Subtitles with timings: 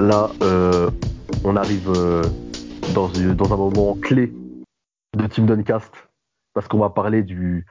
[0.00, 0.90] Là, euh,
[1.44, 2.22] on arrive euh,
[2.94, 4.32] dans, dans, un moment clé
[5.16, 5.92] de Team Duncast
[6.54, 7.66] parce qu'on va parler du,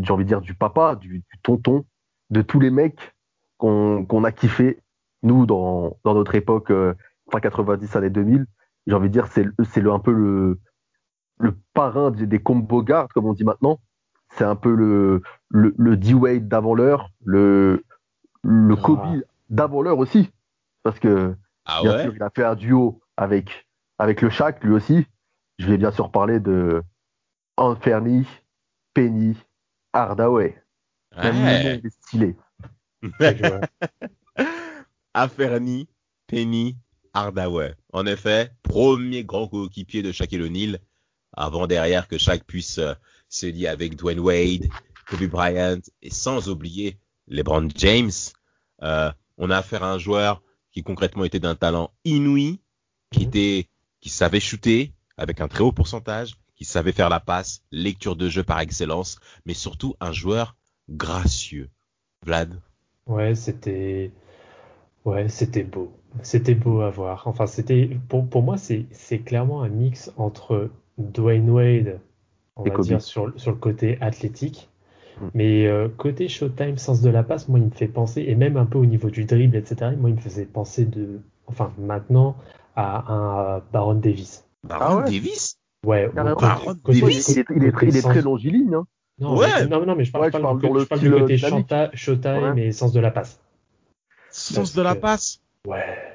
[0.00, 1.84] j'ai envie de dire, du papa, du, tonton,
[2.30, 3.14] de tous les mecs
[3.58, 4.82] qu'on a kiffé,
[5.22, 6.94] nous, dans, dans notre époque, euh,
[7.30, 8.46] fin 90, années 2000.
[8.86, 9.46] J'ai envie de dire, c'est
[9.88, 10.58] un peu le,
[11.38, 13.78] le parrain des, des combo guards, comme on dit maintenant.
[14.30, 17.84] C'est un peu le, le, le D-Wade d'avant l'heure, le,
[18.42, 18.82] le ah.
[18.82, 20.30] Kobe d'avant l'heure aussi.
[20.82, 23.66] Parce que, ah bien sûr, il a fait un duo avec,
[23.98, 25.06] avec le Shaq, lui aussi.
[25.58, 26.82] Je vais bien sûr parler de
[27.56, 28.26] Anferni,
[28.94, 29.36] Penny,
[29.92, 30.60] Hardaway.
[31.16, 31.80] Ouais.
[31.84, 32.36] est stylé.
[36.26, 36.76] Penny,
[37.12, 37.74] Hardaway.
[37.92, 40.78] En effet, premier grand coéquipier de Shaquille O'Neal,
[41.34, 42.94] avant derrière que Shaq puisse euh,
[43.28, 44.68] se lier avec Dwayne Wade,
[45.08, 48.10] Kobe Bryant et sans oublier LeBron James.
[48.82, 52.60] Euh, on a affaire à un joueur qui concrètement était d'un talent inouï,
[53.10, 53.28] qui mhm.
[53.28, 53.68] était,
[54.00, 58.28] qui savait shooter avec un très haut pourcentage, qui savait faire la passe, lecture de
[58.28, 60.56] jeu par excellence, mais surtout un joueur
[60.88, 61.70] gracieux.
[62.24, 62.60] Vlad.
[63.06, 64.12] Ouais, c'était,
[65.04, 65.92] ouais, c'était beau.
[66.22, 67.26] C'était beau à voir.
[67.26, 72.00] Enfin, c'était, pour, pour moi, c'est, c'est clairement un mix entre Dwayne Wade,
[72.56, 74.68] on va dire, sur, sur le côté athlétique.
[75.34, 78.56] Mais euh, côté Showtime, sens de la passe, moi, il me fait penser, et même
[78.56, 82.36] un peu au niveau du dribble, etc., moi, il me faisait penser de, enfin, maintenant,
[82.76, 84.44] à un Baron Davis.
[84.64, 85.58] Baron ah Davis?
[85.86, 86.36] Ouais, Baron
[86.84, 88.74] Davis il est, il est, très, il est très longiligne.
[88.74, 88.86] Hein.
[89.18, 89.66] Non, ouais.
[89.66, 90.40] non, non, mais je parle, pas,
[90.98, 93.40] du, côté Showtime et sens de la passe.
[94.30, 95.40] Sens de la passe?
[95.66, 96.11] Ouais.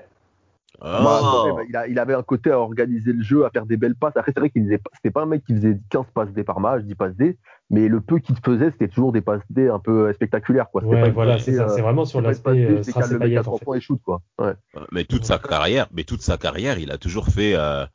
[0.79, 1.57] Oh.
[1.71, 4.15] Bah, il, avait un côté à organiser le jeu, à faire des belles passes.
[4.15, 6.59] Après, c'est vrai qu'il n'était c'était pas un mec qui faisait 15 passes D par
[6.59, 7.37] match, 10 passes D,
[7.69, 10.69] mais le peu qu'il faisait, c'était toujours des passes D un peu spectaculaires.
[10.69, 10.83] Quoi.
[10.83, 14.21] Ouais, voilà, c'est euh, vraiment sur l'aspect euh, et shoot, quoi.
[14.39, 14.53] Ouais.
[14.91, 17.55] Mais toute sa carrière, mais toute sa carrière, il a toujours fait.
[17.55, 17.85] Euh,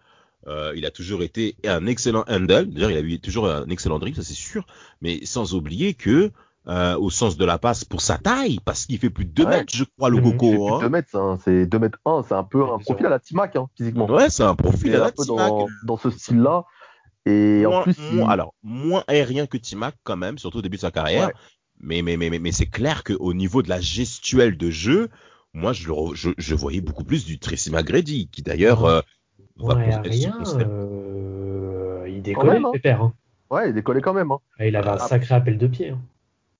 [0.48, 2.66] euh, il a toujours été un excellent handle.
[2.66, 4.66] D'ailleurs, il a eu toujours un excellent dribble, ça c'est sûr.
[5.00, 6.32] Mais sans oublier que
[6.68, 9.46] euh, au sens de la passe pour sa taille, parce qu'il fait plus de 2
[9.46, 10.74] mètres, je crois, le mmh, Coco.
[10.74, 10.80] Hein.
[10.80, 13.56] 2 mètres, hein, c'est 2 mètres 1, c'est un peu un profil à la Timac,
[13.56, 14.06] hein, physiquement.
[14.06, 15.48] Ouais, c'est un profil à la Timac.
[15.48, 16.64] Dans, dans, ce style-là.
[17.26, 17.96] Et en plus.
[18.28, 21.30] Alors, moins aérien que Timac, quand même, surtout au début de sa carrière.
[21.80, 25.08] Mais, mais, mais, mais, mais c'est clair qu'au niveau de la gestuelle de jeu,
[25.52, 28.84] moi, je, je, je voyais beaucoup plus du Tracy McGrady, qui d'ailleurs.
[28.84, 29.00] Euh,
[29.58, 29.74] ouais,
[30.04, 33.12] rien, euh, il décollait, même, hein.
[33.50, 34.30] Ouais, il décollait quand même.
[34.30, 34.38] Hein.
[34.60, 35.08] il avait un ah.
[35.08, 35.90] sacré appel de pied.
[35.90, 36.00] Hein.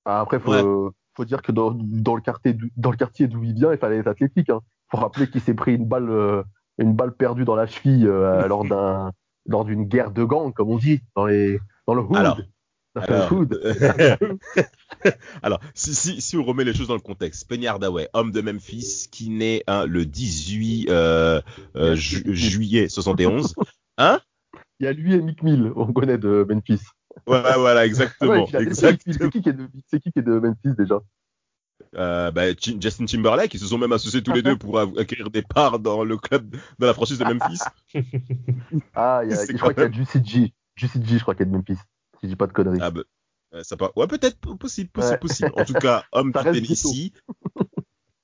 [0.05, 3.73] Après, faut, faut dire que dans, dans, le quartier, dans le quartier d'où il vient,
[3.73, 4.51] il fallait être athlétique.
[4.51, 4.61] Hein.
[4.91, 6.43] Faut rappeler qu'il s'est pris une balle, euh,
[6.79, 9.13] une balle perdue dans la cheville euh, lors d'un,
[9.47, 12.17] lors d'une guerre de gangs, comme on dit, dans les, dans le hood.
[12.17, 12.39] Alors,
[15.43, 18.41] alors, si, si, si, on remet les choses dans le contexte, Penny Hardaway, homme de
[18.41, 21.41] Memphis, qui naît hein, le 18 euh,
[21.77, 23.55] euh, juillet 71.
[23.99, 24.21] Hein?
[24.79, 26.81] Il y a lui et Mick Mill, on connaît de Memphis.
[27.27, 28.47] Ouais, voilà, exactement.
[28.47, 31.01] C'est qui, qui, est de Memphis déjà?
[31.95, 35.43] Euh, bah, Justin Timberlake, ils se sont même associés tous les deux pour acquérir des
[35.43, 37.61] parts dans le club, dans la franchise de Memphis.
[38.95, 40.55] ah, y a, je crois qu'il y a Juicy G.
[40.77, 41.77] Juicy G, je crois qu'il y a de Memphis.
[41.77, 42.79] Si je dis pas de conneries.
[42.81, 43.03] Ah, bah,
[43.63, 43.93] ça pas...
[43.97, 45.53] Ouais, peut-être, possible, possible, possible.
[45.57, 47.13] En tout cas, homme de Tennessee.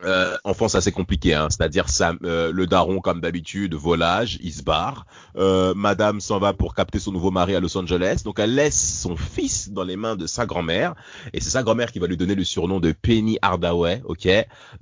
[0.05, 1.49] Euh, enfance assez compliqué, hein.
[1.51, 1.87] c'est-à-dire
[2.23, 5.07] euh, le daron comme d'habitude, volage, il se barre.
[5.37, 9.01] Euh, Madame s'en va pour capter son nouveau mari à Los Angeles, donc elle laisse
[9.01, 10.95] son fils dans les mains de sa grand-mère,
[11.33, 14.29] et c'est sa grand-mère qui va lui donner le surnom de Penny Hardaway, ok?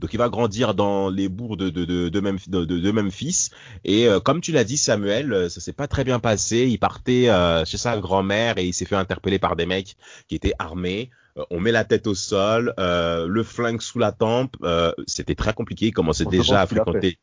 [0.00, 3.48] Donc il va grandir dans les bourgs de de de, de, Memphis, de, de Memphis,
[3.84, 6.66] et euh, comme tu l'as dit Samuel, euh, ça s'est pas très bien passé.
[6.68, 7.30] Il partait
[7.64, 9.96] chez sa grand-mère et il s'est fait interpeller par des mecs
[10.28, 11.10] qui étaient armés.
[11.38, 14.56] Euh, on met la tête au sol, euh, le flingue sous la tempe.
[14.62, 15.86] Euh, c'était très compliqué.
[15.86, 17.18] Il commençait déjà à fréquenter.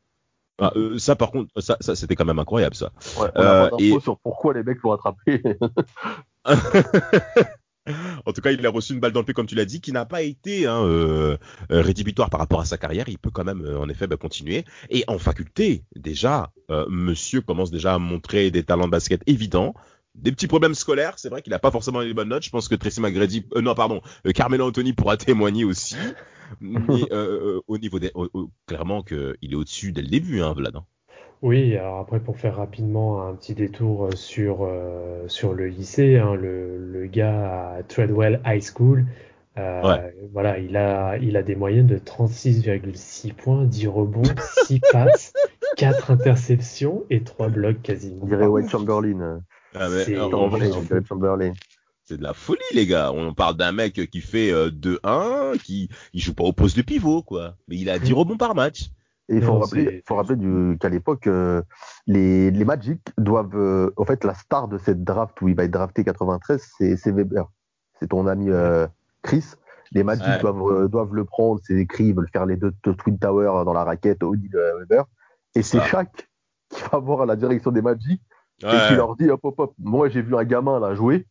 [0.60, 2.92] Ah, ça, par contre, ça, c'était quand même incroyable, ça.
[3.20, 5.42] Ouais, on a sur pourquoi les mecs l'ont attrapé.
[6.46, 9.82] en tout cas, il a reçu une balle dans le pied, comme tu l'as dit,
[9.82, 11.38] qui n'a pas été hein,
[11.72, 13.10] rédhibitoire par rapport à sa carrière.
[13.10, 14.64] Il peut quand même, en effet, bah, continuer.
[14.92, 16.52] Et en faculté, déjà,
[16.88, 19.74] monsieur commence déjà à montrer des talents de basket évidents
[20.16, 21.14] des petits problèmes scolaires.
[21.18, 22.44] C'est vrai qu'il n'a pas forcément les bonnes notes.
[22.44, 25.96] Je pense que Tracy McGrady, euh, non pardon, euh, Carmelo Anthony pourra témoigner aussi.
[26.62, 28.12] Mais euh, au niveau des,
[28.68, 30.76] clairement qu'il est au-dessus dès le début, hein, Vlad.
[30.76, 30.86] Hein.
[31.42, 34.70] Oui, alors après pour faire rapidement un petit détour sur
[35.28, 39.06] sur le lycée, hein, le, le gars à Treadwell High School.
[39.56, 44.24] Voilà, il a, il a des moyennes de 36,6 points, 10 rebonds,
[44.66, 45.34] 6 passes,
[45.78, 48.22] 4 interceptions et 3 blocs quasiment.
[48.22, 49.42] On dirait White Chamberlain.
[49.76, 49.90] Ah,
[52.06, 53.12] c'est de la folie, les gars.
[53.14, 56.82] On parle d'un mec qui fait 2-1, euh, qui il joue pas au poste de
[56.82, 57.56] pivot, quoi.
[57.68, 58.90] Mais il a 10 rebonds par match.
[59.30, 61.62] Et il faut rappeler, faut rappeler qu'à l'époque, euh,
[62.08, 63.56] les, les Magic doivent.
[63.56, 67.12] Euh, en fait, la star de cette draft où il va être drafté 93, c'est
[67.12, 67.50] Weber.
[68.00, 68.50] C'est ton ami
[69.22, 69.46] Chris.
[69.94, 73.64] Les Magic doivent, doivent le prendre, c'est écrit, ils veulent faire les deux, Twin Towers
[73.64, 75.06] dans la raquette, Odile Weber.
[75.56, 76.28] Et c'est Shaq
[76.70, 78.20] qui va voir la direction des Magic
[78.62, 81.28] et qui leur dit hop hop hop, moi j'ai vu un gamin là jouer,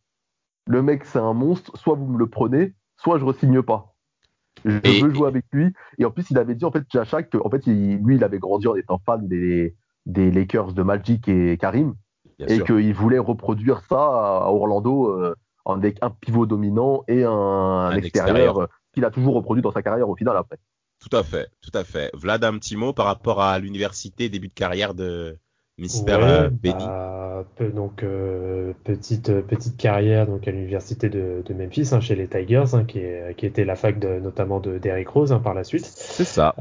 [0.67, 3.93] le mec c'est un monstre, soit vous me le prenez, soit je re-signe pas.
[4.65, 5.73] Je veux jouer avec lui.
[5.97, 8.39] Et en plus, il avait dit en fait Jachak que en fait, lui, il avait
[8.39, 9.75] grandi en étant fan des,
[10.05, 11.95] des Lakers de Magic et Karim,
[12.39, 15.35] et qu'il voulait reproduire ça à Orlando euh,
[15.65, 20.09] avec un pivot dominant et un, extérieur, euh, qu'il a toujours reproduit dans sa carrière
[20.09, 20.57] au final après.
[20.99, 22.09] Tout à fait, tout à fait.
[22.13, 25.37] Vlad, un petit mot par rapport à l'université, début de carrière de,
[25.79, 31.89] Mister euh, bah, donc euh, petite euh, petite carrière donc à l'université de, de, Memphis
[31.93, 35.09] hein, chez les Tigers hein, qui, est, qui était la fac de, notamment de Derrick
[35.09, 35.85] Rose hein, par la suite.
[35.85, 36.53] C'est ça.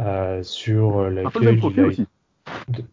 [0.42, 2.06] sur l'accueil aussi.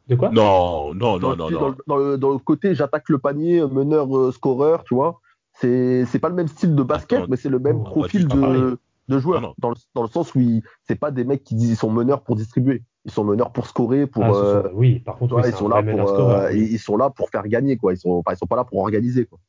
[0.08, 0.30] De, quoi?
[0.30, 1.76] Non non non non non.
[1.88, 5.22] Dans, le, dans le côté j'attaque le panier meneur scoreur tu vois
[5.54, 8.78] c'est c'est pas le même style de basket mais c'est le même profil de
[9.08, 11.76] de joueurs dans le, dans le sens où c'est pas des mecs qui disent ils
[11.78, 15.40] sont meneurs pour distribuer ils sont meneurs pour scorer pour ah, euh, oui par contre
[15.46, 18.38] ils sont là pour euh, ils sont là pour faire gagner quoi ils sont ils
[18.38, 19.40] sont pas là pour organiser quoi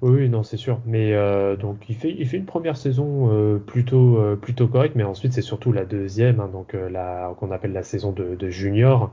[0.00, 0.80] oui, non, c'est sûr.
[0.84, 5.32] Mais euh, donc il fait, il fait une première saison plutôt, plutôt correcte, mais ensuite
[5.32, 9.10] c'est surtout la deuxième, hein, donc la qu'on appelle la saison de, de junior,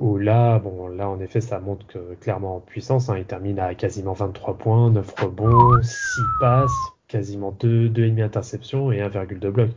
[0.00, 3.08] où là, bon, là en effet, ça monte clairement en puissance.
[3.08, 3.16] Hein.
[3.18, 9.00] il termine à quasiment 23 points, 9 rebonds, 6 passes, quasiment 2, 2,5 interceptions et
[9.00, 9.70] 1,2 bloc.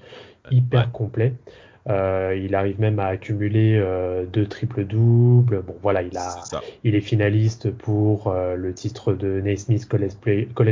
[0.52, 1.34] Hyper complet.
[1.88, 5.62] Euh, il arrive même à accumuler euh, deux triples doubles.
[5.62, 6.44] Bon, voilà, il a,
[6.84, 10.16] il est finaliste pour euh, le titre de Naismith College,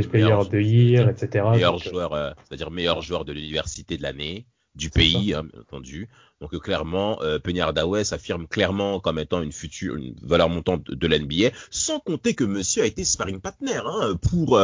[0.08, 1.44] Player of the Year, etc.
[1.52, 6.08] Meilleur joueur, c'est-à-dire meilleur joueur de l'université de l'année, du pays, hein, bien entendu.
[6.40, 11.50] Donc clairement, euh, Dawes affirme clairement comme étant une future, une valeur montante de, l'NBA,
[11.70, 14.60] sans compter que Monsieur a été sparring partner hein, pour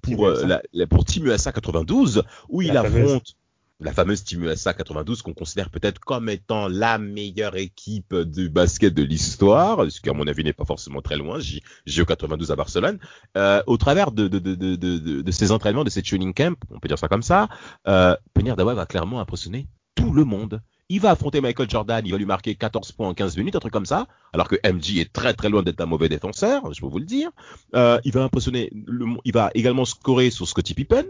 [0.00, 3.36] pour la, pour Team USA 92, où il affronte
[3.84, 8.94] la fameuse Team USA 92 qu'on considère peut-être comme étant la meilleure équipe du basket
[8.94, 11.38] de l'histoire, ce qui à mon avis n'est pas forcément très loin,
[11.86, 12.98] JO 92 à Barcelone,
[13.36, 16.88] euh, au travers de, de, de, de, ces entraînements, de ces training camps, on peut
[16.88, 17.48] dire ça comme ça,
[17.88, 20.60] euh, Dawa va clairement impressionner tout le monde.
[20.88, 23.60] Il va affronter Michael Jordan, il va lui marquer 14 points en 15 minutes, un
[23.60, 26.80] truc comme ça, alors que MJ est très très loin d'être un mauvais défenseur, je
[26.80, 27.30] peux vous le dire.
[27.74, 28.70] Euh, il va impressionner,
[29.24, 31.06] il va également scorer sur Scottie Pippen.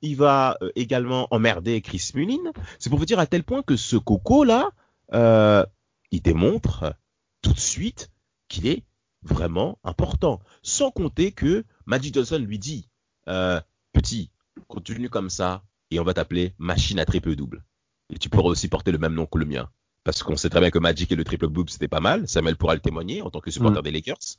[0.00, 2.52] Il va euh, également emmerder Chris Mullin.
[2.78, 4.70] C'est pour vous dire à tel point que ce coco là,
[5.12, 5.64] euh,
[6.10, 6.94] il démontre
[7.42, 8.10] tout de suite
[8.48, 8.84] qu'il est
[9.22, 10.40] vraiment important.
[10.62, 12.88] Sans compter que Magic Johnson lui dit,
[13.28, 13.60] euh,
[13.92, 14.30] petit,
[14.68, 17.64] continue comme ça et on va t'appeler machine à triple double.
[18.10, 19.70] Et tu pourras aussi porter le même nom que le mien.
[20.04, 22.28] Parce qu'on sait très bien que Magic et le triple double c'était pas mal.
[22.28, 23.84] Samuel pourra le témoigner en tant que supporter mm.
[23.84, 24.36] des Lakers.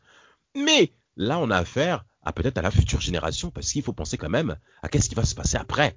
[0.55, 4.17] Mais là, on a affaire à peut-être à la future génération, parce qu'il faut penser
[4.17, 5.95] quand même à qu'est-ce qui va se passer après.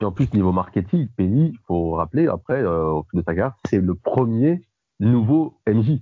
[0.00, 3.80] Et en plus, niveau marketing, Penny, il faut rappeler, après, euh, au de ta c'est
[3.80, 4.62] le premier
[4.98, 6.00] nouveau MJ.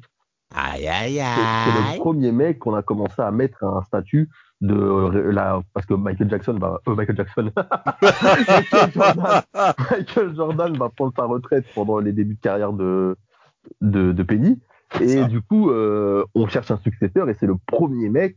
[0.55, 1.21] Aïe, aïe, aïe.
[1.21, 4.31] C'est le premier mec qu'on a commencé à mettre un statut
[4.61, 7.53] de euh, la, parce que Michael Jackson va, euh, Michael Jackson,
[9.91, 13.17] Michael, Jordan, va prendre sa retraite pendant les débuts de carrière de,
[13.81, 14.59] de, de Penny.
[15.01, 18.37] Et du coup, euh, on cherche un successeur et c'est le premier mec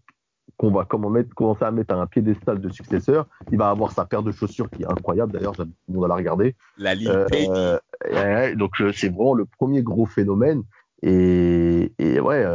[0.58, 3.28] qu'on va commencer à mettre à un piédestal de successeur.
[3.52, 6.08] Il va avoir sa paire de chaussures qui est incroyable d'ailleurs, tout le monde à
[6.10, 6.56] la regarder.
[6.78, 10.64] La ligne euh, Donc euh, c'est vraiment le premier gros phénomène.
[11.04, 12.46] Et, ouais,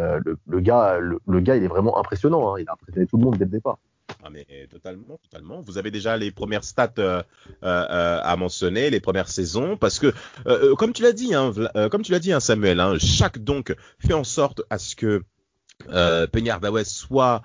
[0.47, 2.55] le, gars, le, gars, il est vraiment impressionnant.
[2.55, 2.61] Hein.
[2.61, 3.79] Il a impressionné tout le monde dès le départ.
[4.23, 5.61] Ah mais totalement, totalement.
[5.61, 7.23] Vous avez déjà les premières stats euh,
[7.63, 10.13] euh, à mentionner, les premières saisons, parce que
[10.47, 11.53] euh, comme tu l'as dit, hein,
[11.91, 15.23] comme tu l'as dit, hein, Samuel, chaque donc fait en sorte à ce que
[15.91, 17.43] euh, Peñar soit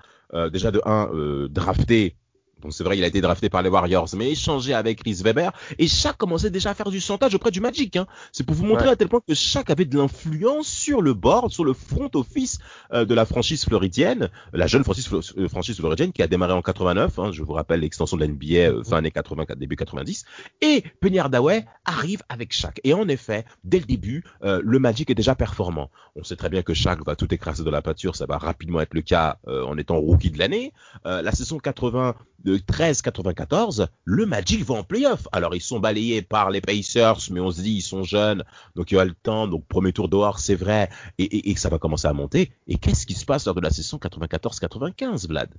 [0.50, 2.16] déjà de 1 drafté
[2.62, 5.52] Donc c'est vrai, il a été drafté par les Warriors, mais échangé avec Chris Weber.
[5.78, 7.96] Et Shaq commençait déjà à faire du chantage auprès du Magic.
[7.96, 8.06] Hein.
[8.32, 11.50] C'est pour vous montrer à tel point que Shaq avait de l'influence sur le board,
[11.50, 12.58] sur le front office
[12.92, 16.62] euh, de la franchise floridienne, la jeune franchise, euh, franchise floridienne qui a démarré en
[16.62, 17.18] 89.
[17.18, 20.24] Hein, je vous rappelle l'extension de la NBA euh, fin années 80, début 90.
[20.60, 22.80] Et Penny Hardaway arrive avec Shaq.
[22.84, 25.90] Et en effet, dès le début, le Magic est déjà performant.
[26.14, 28.16] On sait très bien que Shaq va tout écraser de la pâture.
[28.16, 30.72] Ça va rapidement être le cas en étant rookie de l'année.
[31.04, 35.28] la saison 80 de 13-94, le Magic va en playoff.
[35.32, 38.44] Alors ils sont balayés par les Pacers, mais on se dit ils sont jeunes,
[38.76, 41.68] donc il y a le temps, donc premier tour dehors, c'est vrai, et, et, ça
[41.68, 42.52] va commencer à monter.
[42.66, 45.50] Et qu'est-ce qui se passe lors de la saison 94-95, Vlad?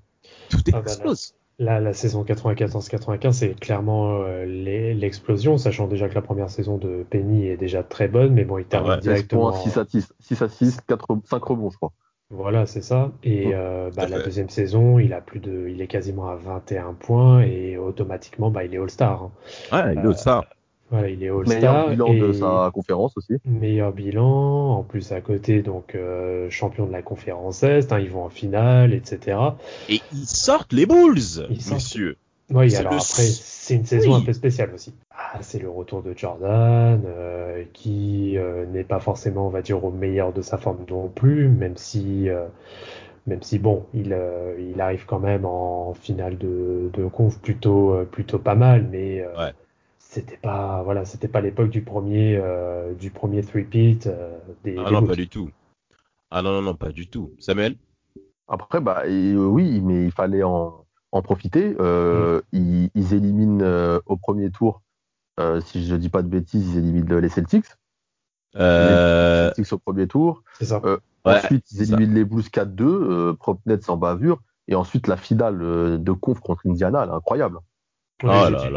[0.50, 1.34] Tout ah bah explose.
[1.60, 7.06] Là, la saison 94-95, c'est clairement euh, l'explosion, sachant déjà que la première saison de
[7.08, 9.54] Penny est déjà très bonne, mais bon, il termine directement.
[9.54, 11.94] 6 à 6, 6 à 6, 4, 5 rebonds, je crois.
[12.30, 13.12] Voilà, c'est ça.
[13.24, 16.94] Et euh, bah, la deuxième saison, il a plus de, il est quasiment à 21
[16.94, 19.24] points et automatiquement, bah, il est All-Star.
[19.24, 19.32] Hein.
[19.72, 20.40] Ouais, il est All-Star.
[20.40, 20.56] Euh,
[20.90, 21.90] voilà, il est All-Star.
[21.90, 23.36] Meilleur bilan de sa conférence aussi.
[23.46, 28.10] Meilleur bilan, en plus à côté, donc euh, champion de la conférence Est, hein, ils
[28.10, 29.38] vont en finale, etc.
[29.90, 32.18] Et ils sortent les Bulls, monsieur.
[32.50, 34.94] Oui, alors après, c'est une saison un peu spéciale aussi.
[35.12, 39.84] Ah, c'est le retour de Jordan, euh, qui euh, n'est pas forcément, on va dire,
[39.84, 42.46] au meilleur de sa forme non plus, même si, euh,
[43.26, 44.16] même si bon, il,
[44.60, 49.26] il arrive quand même en finale de, de conf plutôt, plutôt pas mal, mais
[49.98, 52.40] c'était pas, voilà, c'était pas l'époque du premier,
[53.00, 54.10] du premier three-peat
[54.64, 54.76] des.
[54.78, 55.50] Ah non, pas du tout.
[56.30, 57.32] Ah non, non, non, pas du tout.
[57.40, 57.78] Samuel?
[58.48, 60.83] Après, bah, oui, mais il fallait en
[61.14, 61.76] en profiter.
[61.80, 62.88] Euh, mm.
[62.96, 64.82] ils, éliminent euh, au premier tour,
[65.40, 67.66] euh, si je ne dis pas de bêtises, ils éliminent les Celtics.
[68.56, 70.44] Les Celtics au premier tour.
[70.60, 70.82] Ça.
[71.24, 74.42] ensuite, ils éliminent les Blues 4-2, Propnet sans bavure.
[74.68, 77.60] Et ensuite, la finale de conf contre Indiana, incroyable.
[78.24, 78.30] Oh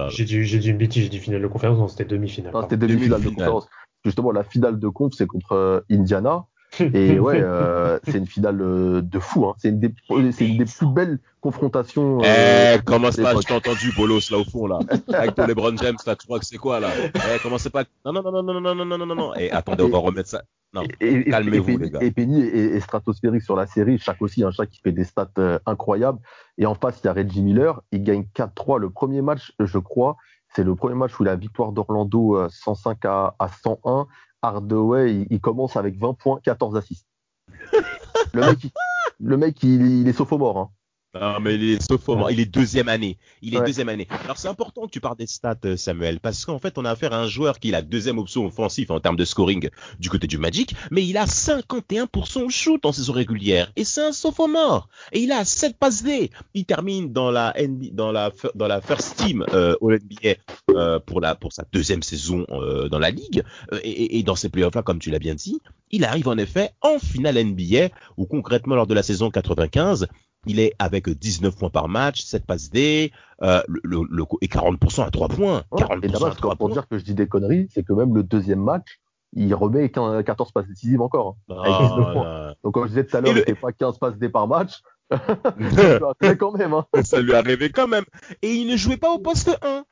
[0.09, 2.53] j'ai dit, une bêtise, j'ai dit finale de conférence, non, c'était demi-finale.
[2.63, 3.69] c'était demi-finale de conférence.
[4.05, 6.45] Justement, la finale de conf, c'est contre Indiana.
[6.81, 9.47] Et ouais, euh, c'est une finale euh, de fou.
[9.47, 9.55] Hein.
[9.59, 9.95] C'est une, des,
[10.33, 12.21] c'est une des plus belles confrontations.
[12.25, 14.79] Euh, eh, comment ça Je t'ai entendu, Bolos, là au fond, là.
[15.13, 16.89] Avec ton LeBron James, là, tu crois que c'est quoi, là?
[17.15, 19.35] Eh, comment c'est pas Non, non, non, non, non, non, non, non, non, non.
[19.35, 20.43] Et attendez, on va remettre ça.
[20.73, 22.01] Non, calmez-vous, les gars.
[22.03, 23.99] Et Penny est, stratosphérique sur la série.
[23.99, 26.19] Chaque aussi, un chat qui fait des stats euh, incroyables.
[26.59, 27.81] Et en face, il y a Reggie Miller.
[27.93, 28.79] Il gagne 4-3.
[28.79, 30.17] Le premier match, je crois,
[30.55, 34.07] c'est le premier match où la victoire d'Orlando 105 à, à 101.
[34.43, 37.07] Hardaway, il, commence avec 20 points, 14 assists.
[38.33, 38.59] le mec,
[39.19, 40.59] le mec il, est sophomore.
[40.59, 40.71] Hein.
[41.21, 43.19] Non, mais il est sophomore, il est deuxième année.
[43.43, 44.07] Il est deuxième année.
[44.25, 46.91] Alors c'est important que tu parles des stats, euh, Samuel, parce qu'en fait, on a
[46.91, 49.69] affaire à un joueur qui est la deuxième option offensive en termes de scoring
[49.99, 53.73] du côté du Magic, mais il a 51% au shoot en saison régulière.
[53.77, 54.89] Et c'est un sophomore.
[55.13, 56.31] Et il a 7 passes D.
[56.55, 57.55] Il termine dans la
[57.93, 60.37] dans la, dans la first team euh, au NBA
[60.71, 63.43] euh, pour, la, pour sa deuxième saison euh, dans la ligue.
[63.83, 66.99] Et, et, dans ces playoffs-là, comme tu l'as bien dit, il arrive en effet en
[66.99, 70.09] finale NBA, où concrètement lors de la saison 95,
[70.47, 73.13] il est avec 19 points par match, 7 passes D,
[73.43, 75.63] euh, le, le, et 40% à 3 points.
[75.73, 78.23] 40% et à 3 pour dire que je dis des conneries, c'est que même le
[78.23, 79.01] deuxième match,
[79.33, 81.37] il remet 14 passes décisives encore.
[81.51, 82.55] Hein, avec 19 ah, points.
[82.65, 84.83] Donc, comme je disais tout à l'heure, il n'était pas 15 passes D par match.
[85.11, 85.19] ça
[86.23, 86.73] lui quand même.
[86.73, 86.87] Hein.
[87.03, 88.05] Ça lui arrivait quand même.
[88.43, 89.85] Et il ne jouait pas au poste 1.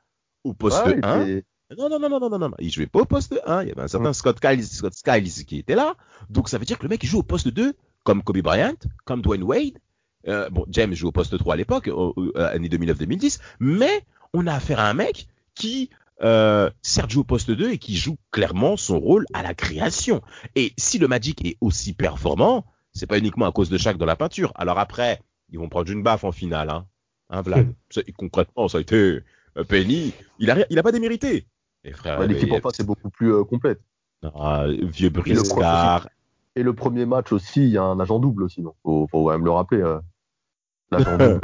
[0.44, 1.40] Au poste 1.
[1.78, 3.62] Non, non, non, non, non, non, non, il jouait pas au poste 1.
[3.62, 5.94] Il y avait un certain Scott Skiles, Scott Skiles qui était là.
[6.30, 8.76] Donc ça veut dire que le mec il joue au poste 2, comme Kobe Bryant,
[9.04, 9.78] comme Dwayne Wade,
[10.28, 11.90] euh, bon, James joue au poste 3 à l'époque,
[12.36, 15.90] année 2009-2010, mais on a affaire à un mec qui
[16.22, 16.70] euh,
[17.08, 20.22] joue au poste 2 et qui joue clairement son rôle à la création.
[20.54, 24.06] Et si le Magic est aussi performant, c'est pas uniquement à cause de chaque dans
[24.06, 24.52] la peinture.
[24.54, 26.86] Alors après, ils vont prendre une baffe en finale, hein,
[27.30, 27.74] hein Vlad?
[28.16, 29.20] concrètement, ça a été
[29.56, 30.12] euh, Penny.
[30.38, 31.46] Il a, il a pas démérité.
[31.82, 33.80] L'équipe en face est beaucoup plus euh, complète.
[34.22, 36.08] Ah, vieux briscard.
[36.56, 39.24] Et le premier match aussi, il y a un agent double aussi, non faut, faut
[39.24, 39.82] quand même le rappeler.
[39.82, 40.00] Euh.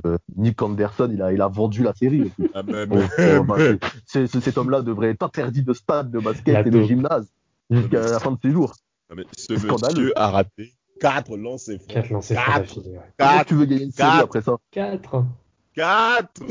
[0.06, 2.30] Euh, Nick Anderson, il a, il a vendu la série.
[2.54, 2.62] Ah,
[4.06, 7.32] cet homme-là devrait être interdit de stade, de basket et de gymnase
[7.70, 8.74] jusqu'à la fin de ses jours.
[9.36, 11.88] ce monsieur a raté 4 lancers francs.
[11.88, 12.66] 4 lancers francs.
[13.18, 13.46] 4.
[13.46, 14.56] Tu veux gagner une série après ça?
[14.70, 15.24] 4.
[15.80, 16.42] 4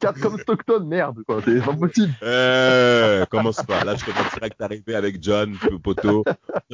[0.00, 1.40] 4 comme Stockton, merde, quoi.
[1.44, 2.12] C'est pas possible.
[2.22, 3.84] Euh, commence pas.
[3.84, 6.24] Là, je commence direct à arriver avec John, poteau.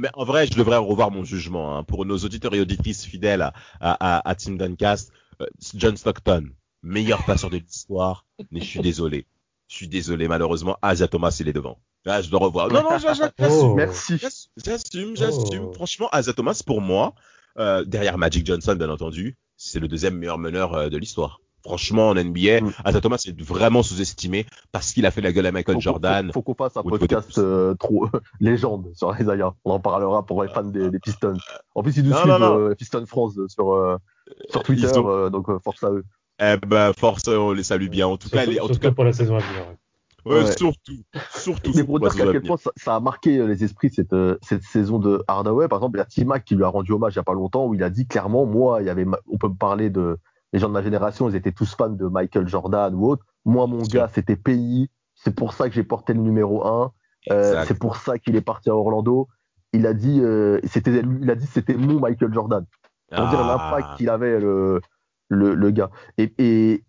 [0.00, 1.76] mais en vrai, je devrais revoir mon jugement.
[1.76, 1.85] Hein.
[1.85, 6.49] Pour nos auditeurs et auditrices fidèles à, à, à, Team Duncast, euh, John Stockton,
[6.83, 9.26] meilleur passeur de l'histoire, mais je suis désolé.
[9.68, 11.78] Je suis désolé, malheureusement, Asia Thomas, il est devant.
[12.07, 12.68] Là, je dois revoir.
[12.68, 13.28] Non, non, j'assume.
[13.40, 13.75] Oh.
[13.75, 14.16] Merci.
[14.57, 15.66] J'assume, j'assume.
[15.66, 15.73] Oh.
[15.75, 17.14] Franchement, Asia Thomas, pour moi,
[17.59, 22.11] euh, derrière Magic Johnson, bien entendu, c'est le deuxième meilleur meneur euh, de l'histoire Franchement,
[22.11, 23.00] en NBA, mm.
[23.03, 26.29] Thomas est vraiment sous-estimé parce qu'il a fait la gueule à Michael Jordan.
[26.29, 28.09] Faut, faut qu'on fasse un podcast euh, trop
[28.41, 29.53] légende sur Isaiah.
[29.65, 31.37] On en parlera pour les fans des, Pistons.
[31.75, 33.99] En plus, ils nous suivent euh, Pistons France sur, euh,
[34.50, 34.93] sur Twitter,
[35.33, 36.05] donc force à eux.
[36.41, 38.07] Eh ben, force, on les salue bien.
[38.07, 39.67] En tout cas, en tout cas pour la saison à venir.
[39.69, 39.77] Ouais,
[40.56, 41.02] surtout,
[41.35, 41.73] surtout.
[41.75, 45.23] Mais pour dire à quel point ça, a marqué les esprits cette, cette saison de
[45.28, 47.25] Hardaway, par exemple, il y a T-Mac qui lui a rendu hommage il n'y a
[47.25, 49.90] pas longtemps où il a dit clairement, moi, il y avait, on peut me parler
[49.90, 50.18] de,
[50.52, 53.25] les gens de ma génération, ils étaient tous fans de Michael Jordan ou autre.
[53.44, 54.88] Moi, mon gars, c'était pays.
[55.14, 56.92] C'est pour ça que j'ai porté le numéro 1.
[57.30, 59.28] Euh, c'est pour ça qu'il est parti à Orlando.
[59.73, 62.64] Il a dit, euh, c'était, il a dit, c'était mon Michael Jordan.
[63.11, 63.73] Pour dire ah.
[63.73, 64.80] l'impact qu'il avait le,
[65.28, 65.90] le, le, gars.
[66.16, 66.85] Et, et,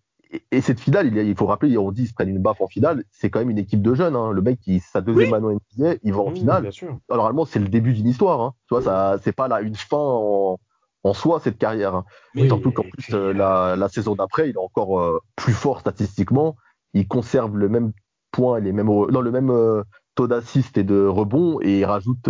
[0.52, 2.68] et cette finale, il, il, faut rappeler, on dit, ils se prennent une baffe en
[2.68, 3.04] finale.
[3.12, 4.16] C'est quand même une équipe de jeunes.
[4.16, 4.32] Hein.
[4.32, 6.70] Le mec, qui sa deuxième année NBA, il va en finale.
[7.10, 8.42] Normalement, c'est le début d'une histoire.
[8.42, 8.54] Hein.
[8.68, 10.60] Tu vois, ça, c'est pas là une fin en,
[11.04, 11.96] en soi cette carrière.
[11.96, 12.06] Hein.
[12.36, 16.56] Surtout qu'en plus, euh, la, saison d'après, il est encore euh, plus fort statistiquement.
[16.94, 17.92] Il conserve le même
[18.32, 19.84] point, les mêmes, non, le même euh,
[20.16, 22.30] taux d'assist et de rebond et il rajoute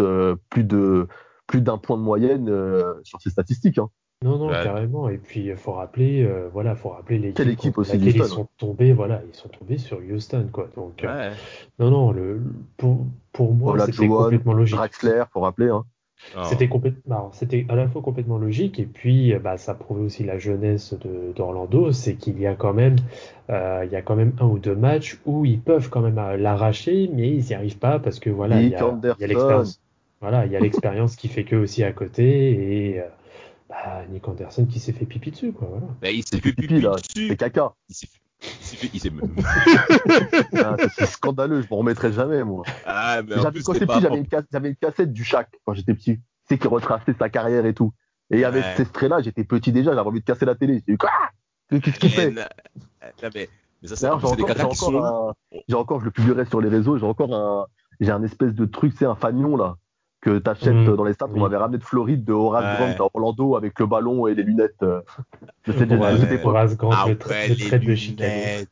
[0.49, 1.07] plus de
[1.47, 2.45] plus d'un point de moyenne
[3.03, 3.79] sur ses statistiques.
[3.79, 3.89] Hein.
[4.23, 5.07] Non, non, carrément.
[5.09, 7.37] Et puis, il faut rappeler, voilà, faut rappeler l'équipe.
[7.37, 10.67] Quelle équipe aussi Ils sont tombés, voilà, ils sont tombés sur Houston, quoi.
[10.75, 11.05] Donc,
[11.79, 12.41] non, non, le,
[12.77, 14.75] pour, pour moi, c'était complètement logique.
[14.75, 15.85] Draxler, faut rappeler, hein.
[16.35, 16.43] Ah.
[16.43, 20.37] C'était complètement, c'était à la fois complètement logique et puis bah, ça prouvait aussi la
[20.37, 20.93] jeunesse
[21.35, 22.97] d'Orlando, c'est qu'il y a quand même,
[23.49, 26.17] euh, il y a quand même un ou deux matchs où ils peuvent quand même
[26.17, 29.81] euh, l'arracher, mais ils n'y arrivent pas parce que voilà, il y a, l'expérience,
[30.19, 33.05] voilà, il y a l'expérience qui fait que aussi à côté et euh,
[33.69, 35.87] bah, Nick Anderson qui s'est fait pipi dessus quoi, voilà.
[36.01, 37.73] Bah, il s'est fait pipi, dessus, c'est caca.
[37.87, 38.19] Il s'est fait...
[38.93, 39.11] Il s'est
[40.63, 42.63] ah, c'est scandaleux, je m'en remettrai jamais, moi.
[42.85, 46.19] Ah, mais quand j'étais petit, j'avais une, une, cassette du Shaq quand j'étais petit.
[46.47, 47.93] C'est qui retraçait sa carrière et tout.
[48.31, 50.75] Et il y avait cet extrait-là, j'étais petit déjà, j'avais envie de casser la télé.
[50.75, 51.09] J'ai dit, quoi?
[51.69, 52.31] Qu'est-ce qu'il fait?
[52.31, 53.49] mais,
[53.83, 54.35] ça, c'est encore,
[55.67, 57.67] j'ai encore, je le publierai sur les réseaux, j'ai encore un,
[57.99, 59.77] j'ai un espèce de truc, c'est un fanion là,
[60.21, 60.95] que tu achètes mmh.
[60.95, 63.85] dans les stades qu'on m'avait ramené de Floride, de Horace Grant à Orlando avec le
[63.85, 64.83] ballon et les lunettes.
[64.83, 65.01] Euh,
[65.65, 68.65] cette ouais, Horace Grant, ah, le, trait de Chicago.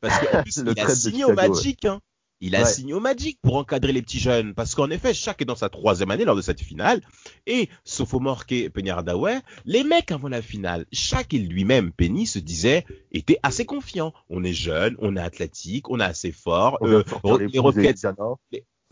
[0.00, 1.84] Parce qu'en plus, il a signé au Magic.
[1.84, 2.00] Hein.
[2.44, 4.52] Il a signé au Magic pour encadrer les petits jeunes.
[4.52, 7.00] Parce qu'en effet, chaque est dans sa troisième année lors de cette finale.
[7.46, 12.40] Et, sophomore et Penny Hardaway, les mecs avant la finale, chaque et lui-même, Penny, se
[12.40, 14.12] disait, était assez confiant.
[14.28, 16.78] On est jeune, on est athlétique, on est assez fort.
[16.82, 17.04] Euh,
[17.48, 18.04] les Rockets,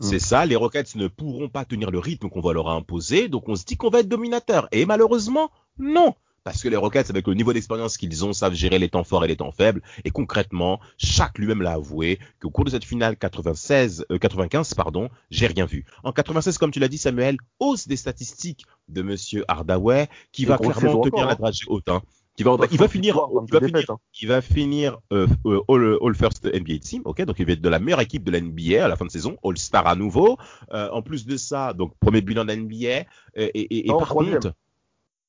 [0.01, 0.19] c'est mm.
[0.19, 3.29] ça, les Rockets ne pourront pas tenir le rythme qu'on va leur imposer.
[3.29, 4.67] Donc on se dit qu'on va être dominateur.
[4.71, 8.79] Et malheureusement, non parce que les Rockets, avec le niveau d'expérience qu'ils ont, savent gérer
[8.79, 9.81] les temps forts et les temps faibles.
[10.05, 15.09] Et concrètement, chaque lui-même l'a avoué qu'au cours de cette finale 96, 95, euh, pardon,
[15.29, 15.85] j'ai rien vu.
[16.03, 20.57] En 96, comme tu l'as dit, Samuel, hausse des statistiques de Monsieur Hardaway, qui va
[20.57, 21.35] clairement tenir la hein.
[21.35, 21.89] dragée haute.
[21.89, 22.01] Hein.
[22.43, 23.97] Qui va, il va finir, il va finir, hein.
[24.21, 27.61] il va finir euh, euh, all, all, First NBA Team, ok, donc il va être
[27.61, 29.95] de la meilleure équipe de la NBA à la fin de saison, All Star à
[29.95, 30.37] nouveau.
[30.73, 34.07] Euh, en plus de ça, donc premier bilan de la NBA et, et, et par
[34.07, 34.39] troisième.
[34.39, 34.53] contre,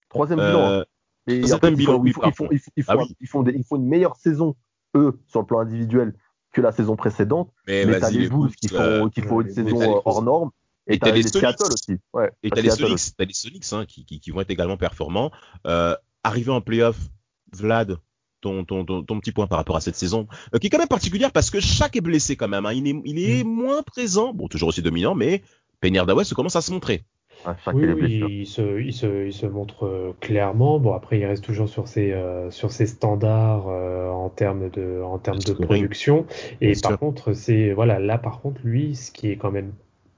[0.08, 0.84] troisième bilan.
[1.28, 1.48] Et ils,
[3.28, 4.56] font, une meilleure saison,
[4.96, 6.14] eux, sur le plan individuel,
[6.52, 7.52] que la saison précédente.
[7.66, 10.50] Mais, mais t'as les Bulls qui font, euh, qui font une saison euh, hors norme.
[10.88, 11.98] Et, t'as les Seattle aussi.
[12.12, 14.76] Ouais, et t'as les Sonics, as les Sonics hein, qui, qui, qui, vont être également
[14.76, 15.30] performants.
[15.66, 16.98] Euh, arrivé en playoff,
[17.54, 17.98] Vlad,
[18.40, 20.78] ton, ton, ton, ton, petit point par rapport à cette saison, euh, qui est quand
[20.78, 22.66] même particulière parce que chaque est blessé quand même.
[22.66, 22.72] Hein.
[22.72, 23.48] Il est, il est mm.
[23.48, 25.42] moins présent, bon, toujours aussi dominant, mais
[25.80, 27.04] Penny se commence à se montrer
[27.74, 30.78] oui, il, se, il, se, il, se, montre euh, clairement.
[30.78, 35.02] Bon, après, il reste toujours sur ses, euh, sur ses standards euh, en termes de,
[35.02, 36.26] en termes de production.
[36.60, 39.72] Et par contre, c'est voilà, là, par contre, lui, ce qui est quand même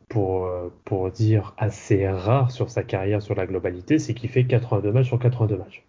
[0.09, 0.49] pour,
[0.85, 5.07] pour dire assez rare sur sa carrière, sur la globalité, c'est qu'il fait 82 matchs
[5.07, 5.83] sur 82 matchs.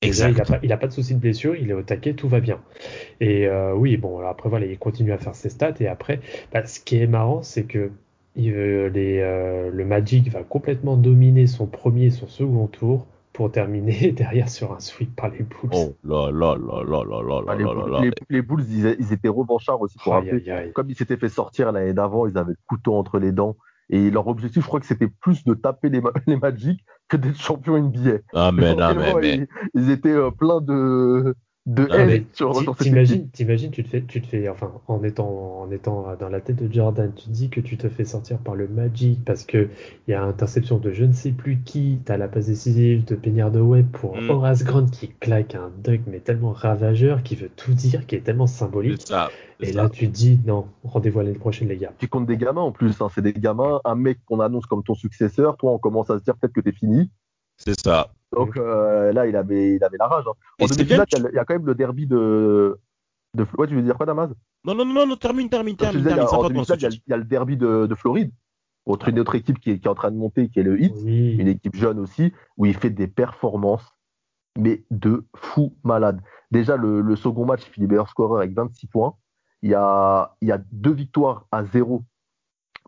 [0.00, 0.30] Exact.
[0.30, 2.28] il n'a pas, il a pas de souci de blessure, il est au taquet, tout
[2.28, 2.60] va bien.
[3.20, 5.74] Et oui, bon, après voilà, il continue à faire ses stats.
[5.80, 6.20] Et après,
[6.52, 7.90] bah, ce qui est marrant, c'est que
[8.38, 14.12] les, euh, le Magic va complètement dominer son premier et son second tour pour terminer
[14.16, 15.70] derrière sur un sweep par les Bulls.
[15.72, 19.12] Oh là là là là là là ah, les, là là les, les, Bulls, ils,
[19.12, 20.72] étaient revanchards aussi pour rappeler.
[20.74, 23.56] Comme ils s'étaient fait sortir l'année d'avant, ils avaient le couteau entre les dents.
[23.90, 27.40] Et leur objectif, je crois que c'était plus de taper les, les Magic que d'être
[27.40, 28.18] champion NBA.
[28.34, 29.48] Ah mais non, mais, mais...
[29.74, 31.34] Ils, étaient euh, pleins de,
[31.68, 32.24] de haine
[32.78, 36.40] T'imagines, t'imagines, tu te fais, tu te fais, enfin, en étant, en étant dans la
[36.40, 39.44] tête de Jordan, tu te dis que tu te fais sortir par le Magic parce
[39.44, 39.68] que
[40.06, 43.14] il y a interception de je ne sais plus qui, t'as la passe décisive de
[43.14, 44.30] Peignard de Web pour mm.
[44.30, 48.20] Horace Grant qui claque un dunk mais tellement ravageur, qui veut tout dire, qui est
[48.20, 49.04] tellement symbolique.
[49.60, 51.92] et là, tu te dis non, rendez-vous l'année prochaine, les gars.
[51.98, 54.82] Tu comptes des gamins en plus, hein, c'est des gamins, un mec qu'on annonce comme
[54.82, 57.10] ton successeur, toi, on commence à se dire peut-être que t'es fini.
[57.58, 58.12] C'est ça.
[58.32, 60.24] Donc euh, là, il avait, il avait la rage.
[60.26, 60.32] Hein.
[60.60, 62.78] En demi-finale, il y, a quand même le derby de.
[63.34, 63.46] de...
[63.56, 64.30] Ouais, tu veux dire quoi, Damas?
[64.64, 66.04] Non, non, non, non, termine, termine, termine.
[66.04, 68.32] termine en demi-finale, il y, a le derby de, de Floride.
[68.86, 70.80] Autre, une autre équipe qui est, qui est, en train de monter, qui est le
[70.80, 73.84] Hit, une équipe jeune aussi, où il fait des performances,
[74.56, 76.22] mais de fou malade.
[76.50, 79.14] Déjà, le, le second match, il finit meilleur scoreur avec 26 points.
[79.60, 82.02] Il y a, il y a deux victoires à zéro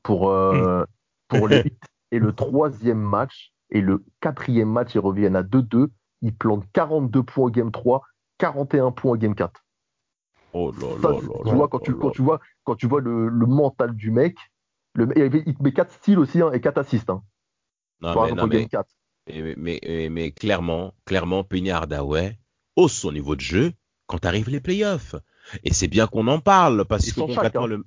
[0.03, 0.85] pour, euh,
[1.29, 1.85] pour les Hit.
[2.13, 5.89] Et le troisième match, et le quatrième match, ils reviennent à 2-2.
[6.23, 8.03] Ils plantent 42 points au game 3,
[8.39, 9.65] 41 points au game 4.
[10.53, 13.29] Oh là là là tu vois, quand, tu, quand tu vois, quand tu vois le,
[13.29, 14.37] le mental du mec,
[14.95, 17.11] le, il met 4 styles aussi hein, et 4 assists.
[17.11, 17.23] Hein.
[18.01, 18.89] Non, mais, non, mais, 4.
[19.29, 22.39] Mais, mais, mais, clairement, clairement, Penny Hardaway
[22.77, 23.73] hausse son niveau de jeu
[24.07, 25.15] quand arrivent les playoffs.
[25.65, 27.69] Et c'est bien qu'on en parle parce que concrètement, hein.
[27.69, 27.85] le.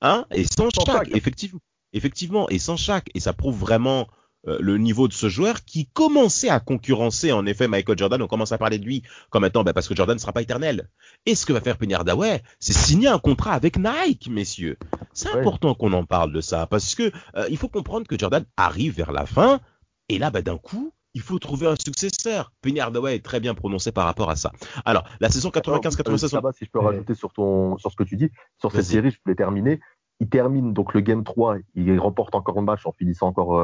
[0.00, 1.60] Hein Et sans, sans chaque, chaque, effectivement.
[1.92, 3.08] Effectivement, et sans chaque.
[3.14, 4.06] Et ça prouve vraiment
[4.48, 8.22] euh, le niveau de ce joueur qui commençait à concurrencer en effet Michael Jordan.
[8.22, 10.42] On commence à parler de lui comme étant bah, parce que Jordan ne sera pas
[10.42, 10.88] éternel.
[11.26, 14.78] Et ce que va faire Penny Hardaway, c'est signer un contrat avec Nike, messieurs.
[15.12, 18.44] C'est important qu'on en parle de ça parce que euh, il faut comprendre que Jordan
[18.56, 19.60] arrive vers la fin
[20.08, 22.52] et là, bah, d'un coup, il faut trouver un successeur.
[22.60, 24.52] Penny Hardaway est très bien prononcé par rapport à ça.
[24.84, 26.36] Alors, la saison 95-96.
[26.36, 29.10] Euh, si je peux rajouter sur ton, sur ce que tu dis, sur cette série,
[29.10, 29.80] je voulais terminer.
[30.20, 33.60] Il termine donc le game 3, il remporte encore un match en finissant encore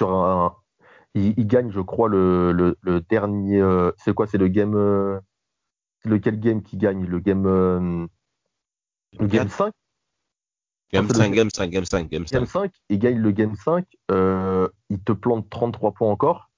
[0.00, 0.56] sur un.
[1.14, 3.60] Il, gagne, je crois, le, le, dernier.
[3.60, 4.74] Euh, c'est quoi C'est le game.
[4.76, 5.18] Euh,
[6.04, 7.46] lequel game qui gagne Le game.
[7.46, 8.06] Euh,
[9.18, 9.72] le game 5
[10.92, 12.36] Game 5, game 5, game 5, game 5.
[12.36, 16.50] Game 5, il gagne le game 5, il te plante 33 points encore,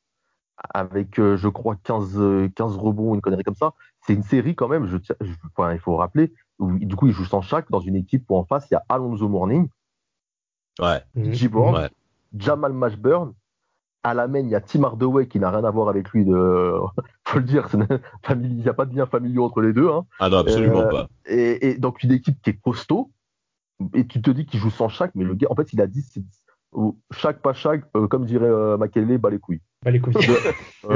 [0.72, 3.74] avec, je crois, 15, 15 rebonds, une connerie comme ça.
[4.06, 7.42] C'est une série quand même, je, il faut rappeler, où, du coup, il joue sans
[7.42, 9.68] chaque dans une équipe où en face, il y a Alonso Morning,
[10.80, 11.02] ouais.
[11.14, 11.90] ouais.
[12.36, 13.34] Jamal Mashburn.
[14.04, 16.24] À la main, il y a Tim Hardaway qui n'a rien à voir avec lui.
[16.24, 16.74] De...
[17.24, 19.88] faut le dire, il n'y a pas de lien familier entre les deux.
[19.88, 20.06] Hein.
[20.18, 21.08] Ah non, absolument euh, pas.
[21.26, 23.12] Et, donc une équipe qui est costaud.
[23.94, 25.86] Et tu te dis qu'il joue sans chaque, mais le gars, en fait, il a
[25.86, 26.04] dit
[27.10, 29.60] chaque pas chaque, euh, comme dirait euh, Makele, bah les couilles.
[29.84, 30.14] Bah les couilles.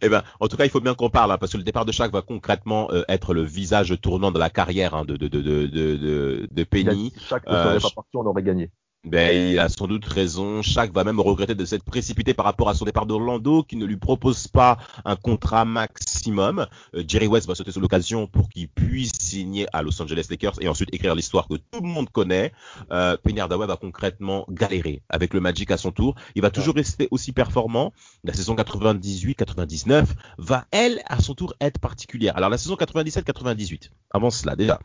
[0.00, 1.84] eh ben, en tout cas, il faut bien qu'on parle, hein, parce que le départ
[1.84, 5.28] de chaque va concrètement euh, être le visage tournant de la carrière hein, de, de,
[5.28, 7.12] de, de, de, de Penny.
[7.18, 8.70] Chaque ne serait pas parti, on aurait gagné.
[9.10, 10.60] Ben, il a sans doute raison.
[10.60, 13.86] Chaque va même regretter de s'être précipité par rapport à son départ d'Orlando, qui ne
[13.86, 16.66] lui propose pas un contrat maximum.
[16.94, 20.56] Euh, Jerry West va sauter sur l'occasion pour qu'il puisse signer à Los Angeles Lakers
[20.60, 22.52] et ensuite écrire l'histoire que tout le monde connaît.
[22.92, 26.14] Euh, Penny Hardaway va concrètement galérer avec le Magic à son tour.
[26.34, 27.94] Il va toujours rester aussi performant.
[28.24, 30.04] La saison 98-99
[30.36, 32.36] va, elle, à son tour, être particulière.
[32.36, 34.78] Alors, la saison 97-98, avant cela, déjà,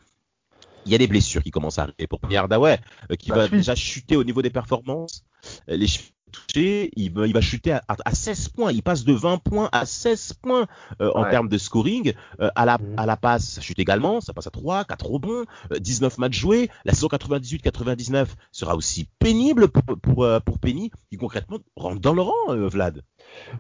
[0.85, 2.79] il y a des blessures qui commencent à arriver pour Penny Hardaway,
[3.11, 5.23] euh, qui va déjà chuter au niveau des performances.
[5.69, 5.87] Euh, les
[6.33, 8.71] touché, il va, il va chuter à, à, 16 points.
[8.71, 10.67] Il passe de 20 points à 16 points
[11.01, 12.13] euh, en termes de scoring.
[12.41, 12.95] Euh, à, la, mm.
[12.97, 14.19] à la passe, ça chute également.
[14.19, 15.45] Ça passe à 3, 4 rebonds,
[15.79, 16.69] 19 euh, matchs joués.
[16.83, 22.21] La saison 98-99 sera aussi pénible pour, pour, pour, Penny, qui concrètement rentre dans le
[22.21, 23.01] rang, Vlad.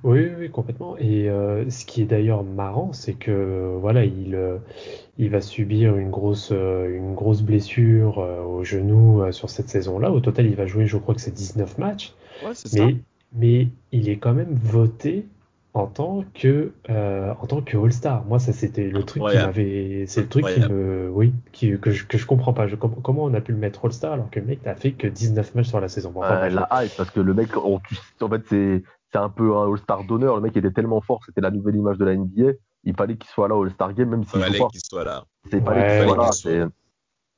[0.03, 0.97] Oui, oui, complètement.
[0.97, 1.29] Et
[1.69, 4.37] ce qui est d'ailleurs marrant, c'est que voilà, il,
[5.17, 10.11] il va subir une grosse, une grosse blessure au genou sur cette saison-là.
[10.11, 12.13] Au total, il va jouer, je crois que c'est 19 matchs
[12.73, 12.97] mais,
[13.33, 15.27] mais il est quand même voté
[15.73, 18.25] en tant que euh, en tant que All-Star.
[18.25, 21.91] Moi, ça c'était le truc qui m'avait, c'est le truc qui me, oui, qui, que
[21.91, 22.67] je que je comprends pas.
[22.67, 25.07] Je, comment on a pu le mettre All-Star alors que le mec n'a fait que
[25.07, 26.13] 19 matchs sur la saison?
[26.21, 30.35] la hype parce que le mec, en fait, c'est c'est un peu un All-Star d'honneur.
[30.35, 32.53] Le mec était tellement fort, c'était la nouvelle image de la NBA.
[32.83, 35.25] Il fallait qu'il soit là au All-Star Game, même s'il il fallait qu'il soit là.
[35.49, 36.69] C'est fallait qu'il soit là.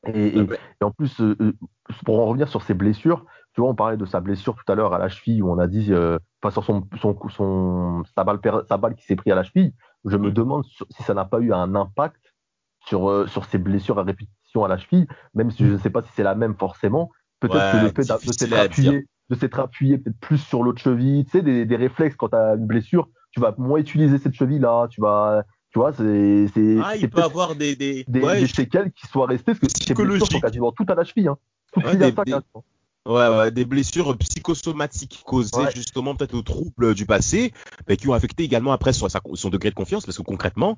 [0.07, 1.53] Et, et, en plus, euh, euh,
[2.05, 4.75] pour en revenir sur ses blessures, tu vois, on parlait de sa blessure tout à
[4.75, 8.23] l'heure à la cheville où on a dit, euh, enfin sur son, son, son sa
[8.23, 9.73] balle, sa balle qui s'est pris à la cheville.
[10.03, 10.33] Je me mm.
[10.33, 12.35] demande si ça n'a pas eu un impact
[12.85, 15.89] sur euh, sur ses blessures à répétition à la cheville, même si je ne sais
[15.89, 17.11] pas si c'est la même forcément.
[17.39, 21.25] Peut-être que le fait de s'être appuyé, de s'être appuyé peut-être plus sur l'autre cheville,
[21.25, 24.33] tu sais, des, des réflexes quand tu as une blessure, tu vas moins utiliser cette
[24.33, 25.43] cheville là, tu vas
[25.75, 26.77] tu vois, c'est.
[26.81, 27.75] Ah, il peut avoir des.
[27.75, 30.95] Des, des, des séquelles qui soient restées, parce que ces blessures sont quasiment toutes à
[30.95, 31.27] la cheville.
[31.27, 31.35] Hein.
[31.73, 32.35] Toutes ouais, des, des,
[33.05, 37.53] Ouais, ouais, des blessures psychosomatiques causées justement peut-être aux troubles du passé,
[37.87, 40.75] mais qui ont affecté également après son, son degré de confiance, parce que concrètement,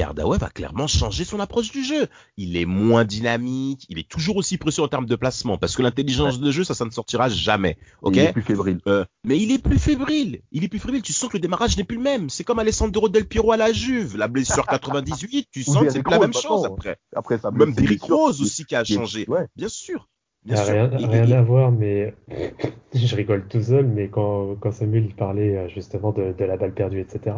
[0.00, 2.08] Hardaway va clairement changer son approche du jeu.
[2.36, 5.82] Il est moins dynamique, il est toujours aussi précieux en termes de placement, parce que
[5.82, 7.78] l'intelligence de jeu, ça, ça ne sortira jamais.
[8.02, 8.16] Ok?
[8.16, 8.80] Il est plus fébrile.
[8.86, 10.42] Euh, mais il est plus fébrile.
[10.52, 11.02] Il est plus fébrile.
[11.02, 12.30] Tu sens que le démarrage n'est plus le même.
[12.30, 15.48] C'est comme Alessandro Del Piro à la Juve, la blessure 98.
[15.50, 16.98] Tu sens que c'est plus la même chose après.
[17.14, 17.50] Après ça.
[17.50, 19.26] Même Derrick Rose aussi qui a changé.
[19.56, 20.08] Bien sûr.
[20.48, 22.14] Rien, rien à voir, mais
[22.94, 26.56] je rigole tout seul, mais quand, quand Samuel il parlait euh, justement de, de, la
[26.56, 27.36] balle perdue, etc.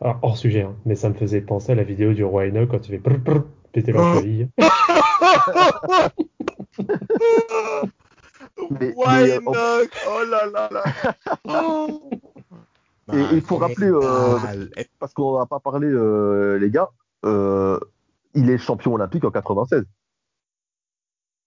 [0.00, 2.68] Alors, hors sujet, hein, mais ça me faisait penser à la vidéo du roi Enoch
[2.70, 3.00] quand tu fais
[3.72, 4.48] péter leur cheville.
[8.70, 10.82] mais, mais, Enoch, oh là là là.
[13.12, 14.38] Et il faut rappeler, euh,
[14.98, 16.90] parce qu'on n'a pas parlé, euh, les gars,
[17.24, 17.78] euh,
[18.34, 19.84] il est champion olympique en 96.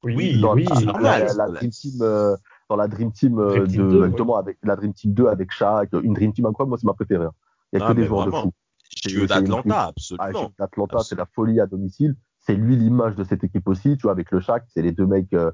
[0.04, 0.66] Oui, dans oui,
[1.02, 2.36] la, la, Dream Team, euh,
[2.70, 6.14] dans la Dream Team, euh, de, 2, avec la Dream Team 2 avec Shaq, une
[6.14, 7.26] Dream Team incroyable, moi c'est ma préférée.
[7.26, 7.32] Hein.
[7.74, 8.52] Il n'y a ah, que des joueurs de fou.
[9.08, 10.52] Jeux d'Atlanta, absolument.
[10.60, 12.16] Ah, Atlanta, c'est la folie à domicile.
[12.40, 15.08] C'est lui l'image de cette équipe aussi, tu vois, avec le Shaq, c'est les deux
[15.08, 15.52] mecs, euh,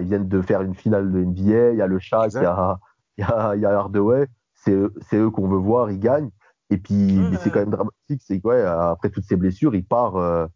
[0.00, 2.46] ils viennent de faire une finale de NBA, il y a le Shaq, il y
[2.46, 2.78] a,
[3.18, 6.30] y a, y a Hardaway, c'est eux qu'on veut voir, ils gagnent.
[6.70, 10.46] Et puis, c'est quand même dramatique, c'est après toutes ces blessures, il part, euh,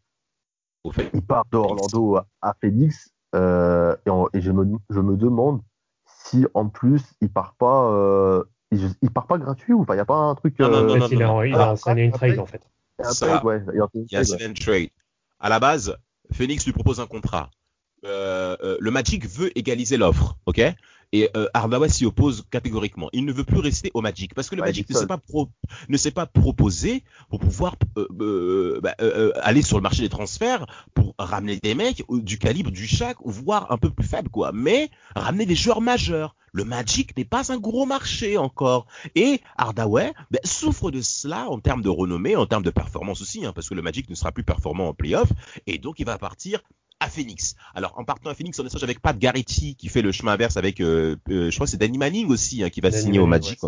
[1.15, 3.97] il part d'Orlando à Phoenix, euh,
[4.33, 5.61] et, je, me, je, me, demande
[6.07, 9.95] si en plus il part pas, euh, il, part pas gratuit ou pas?
[9.95, 10.59] Il n'y a pas un truc.
[10.59, 12.63] Non, non, non, il, a, il a signé une trade en fait.
[13.03, 14.89] Ça, ouais, il a signé une trade.
[15.41, 15.97] À la base,
[16.33, 17.51] Phoenix lui propose un contrat.
[18.05, 20.61] Euh, euh, le Magic veut égaliser l'offre, ok?
[21.13, 23.09] Et euh, s'y oppose catégoriquement.
[23.13, 25.21] Il ne veut plus rester au Magic parce que le Magic ne s'est pas
[25.89, 28.95] ne s'est pas proposé pour pouvoir euh, bah,
[29.43, 33.31] aller sur le marché des transferts pour ramener des mecs du calibre du Shaq ou
[33.31, 34.53] voire un peu plus faible quoi.
[34.53, 36.35] Mais ramener des joueurs majeurs.
[36.53, 38.87] Le Magic n'est pas un gros marché encore.
[39.15, 43.45] Et Hardaway ben, souffre de cela en termes de renommée, en termes de performance aussi,
[43.45, 45.29] hein, parce que le Magic ne sera plus performant en playoff.
[45.67, 46.61] Et donc il va partir
[47.01, 47.55] à Phoenix.
[47.75, 50.57] Alors en partant à Phoenix, on échange avec Pat Garrity qui fait le chemin inverse
[50.57, 53.27] avec, euh, euh, je crois que c'est Danny Manning aussi hein, qui va signer au
[53.27, 53.61] Magic.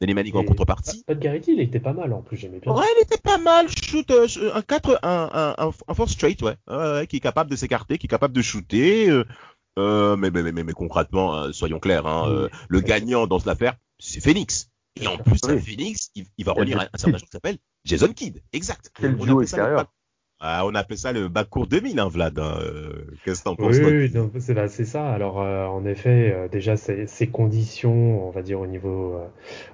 [0.00, 1.04] Danny Manning en contrepartie.
[1.06, 2.72] Pat Garrity, il était pas mal en plus, j'aimais bien.
[2.72, 3.66] Ouais, il était pas mal.
[3.68, 7.06] Shoot, euh, un 4, un, un, un, force straight, ouais.
[7.06, 9.22] qui est capable de s'écarter, qui est capable de shooter.
[9.76, 14.20] mais, mais, mais, mais, concrètement, hein, soyons clairs, hein, le gagnant dans cette affaire, c'est
[14.20, 14.70] Phoenix.
[15.00, 18.42] Et en plus, à Phoenix, il, va relire un, certain joueur qui s'appelle Jason Kidd.
[18.52, 18.90] Exact.
[18.98, 19.86] Quel duo extérieur.
[20.38, 22.38] Ah, on appelle ça le backcourt 2000, hein, Vlad.
[22.38, 22.58] Hein.
[22.60, 25.10] Euh, qu'est-ce que t'en penses Oui, oui bah, c'est ça.
[25.10, 29.18] Alors, euh, en effet, euh, déjà, ces, ces, conditions, on va dire, au niveau,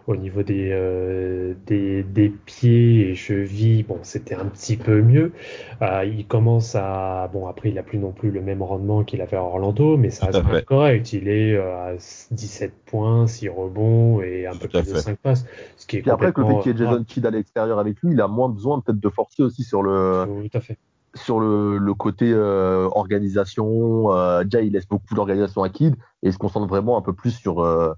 [0.06, 5.32] au niveau des, des, des, pieds et chevilles, bon, c'était un petit peu mieux.
[5.80, 7.30] il commence à.
[7.32, 10.10] Bon, après, il a plus non plus le même rendement qu'il avait à Orlando, mais
[10.10, 11.12] ça reste correct.
[11.12, 11.94] Il est à
[12.30, 15.46] 17 points, 6 rebonds et un peu plus de 5 passes.
[15.76, 18.00] Ce qui est et après, le fait qu'il y ait Jason Kidd à l'extérieur avec
[18.02, 20.26] lui, il a moins besoin peut-être de forcer aussi sur le
[20.60, 20.78] fait.
[21.14, 26.32] Sur le, côté euh, organisation, euh, déjà il laisse beaucoup d'organisation à Kid et il
[26.32, 27.92] se concentre vraiment un peu plus sur, euh,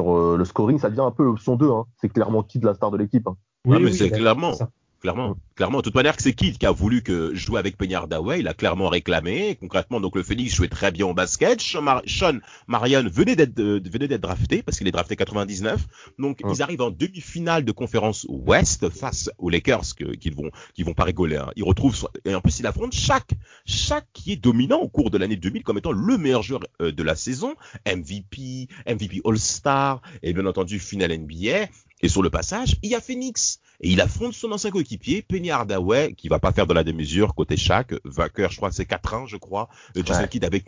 [0.00, 0.78] sur le scoring.
[0.78, 1.70] Ça devient un peu l'option 2.
[1.70, 1.84] Hein.
[2.00, 3.26] C'est clairement Kid la star de l'équipe.
[3.26, 3.36] Hein.
[3.66, 4.52] Oui, mais c'est clairement.
[5.00, 5.78] Clairement, clairement.
[5.78, 8.52] De toute manière, c'est Kid qui a voulu que je joue avec Peña Il a
[8.52, 9.56] clairement réclamé.
[9.58, 11.58] Concrètement, donc le Phoenix jouait très bien au basket.
[11.62, 15.86] Sean, Marion venait d'être euh, venait d'être drafté parce qu'il est drafté 99.
[16.18, 20.94] Donc ils arrivent en demi-finale de conférence Ouest face aux Lakers qu'ils vont qui vont
[20.94, 21.36] pas rigoler.
[21.36, 21.50] Hein.
[21.56, 23.30] Ils retrouvent et en plus il affronte chaque
[23.64, 26.92] chaque qui est dominant au cours de l'année 2000 comme étant le meilleur joueur euh,
[26.92, 27.54] de la saison,
[27.86, 31.68] MVP, MVP All-Star et bien entendu finale NBA.
[32.02, 33.60] Et sur le passage, il y a Phoenix.
[33.80, 37.34] Et il affronte son ancien coéquipier, Penny Hardaway, qui va pas faire de la démesure
[37.34, 39.68] côté chaque vainqueur, je crois, c'est 4-1, je crois.
[39.96, 40.64] Euh, Jason Kidd avec,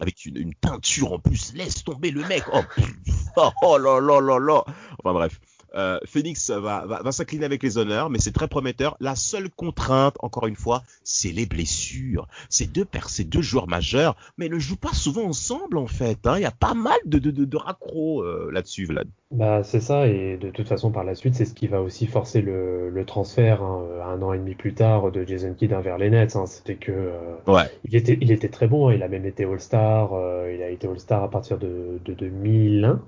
[0.00, 2.44] avec une, teinture en plus, laisse tomber le mec.
[2.52, 2.60] Oh,
[3.36, 4.64] oh, oh là là là là.
[4.98, 5.40] Enfin bref.
[5.76, 8.96] Euh, Phoenix va, s'incliner avec les honneurs, mais c'est très prometteur.
[9.00, 12.26] La seule contrainte, encore une fois, c'est les blessures.
[12.48, 15.86] Ces deux pères, ces deux joueurs majeurs, mais ils ne jouent pas souvent ensemble en
[15.86, 16.26] fait.
[16.26, 16.34] Hein.
[16.36, 17.46] Il y a pas mal de, de, de,
[17.94, 19.08] euh, là-dessus, Vlad.
[19.30, 22.06] Bah, c'est ça, et de toute façon, par la suite, c'est ce qui va aussi
[22.06, 26.10] forcer le, transfert hein, un an et demi plus tard de Jason Kidd vers les
[26.10, 26.36] Nets.
[26.36, 26.46] Hein.
[26.46, 27.70] C'était que euh, ouais.
[27.84, 27.94] il,
[28.32, 30.10] était, très bon, il a même été All-Star,
[30.52, 33.00] il a été All-Star à partir de, 2001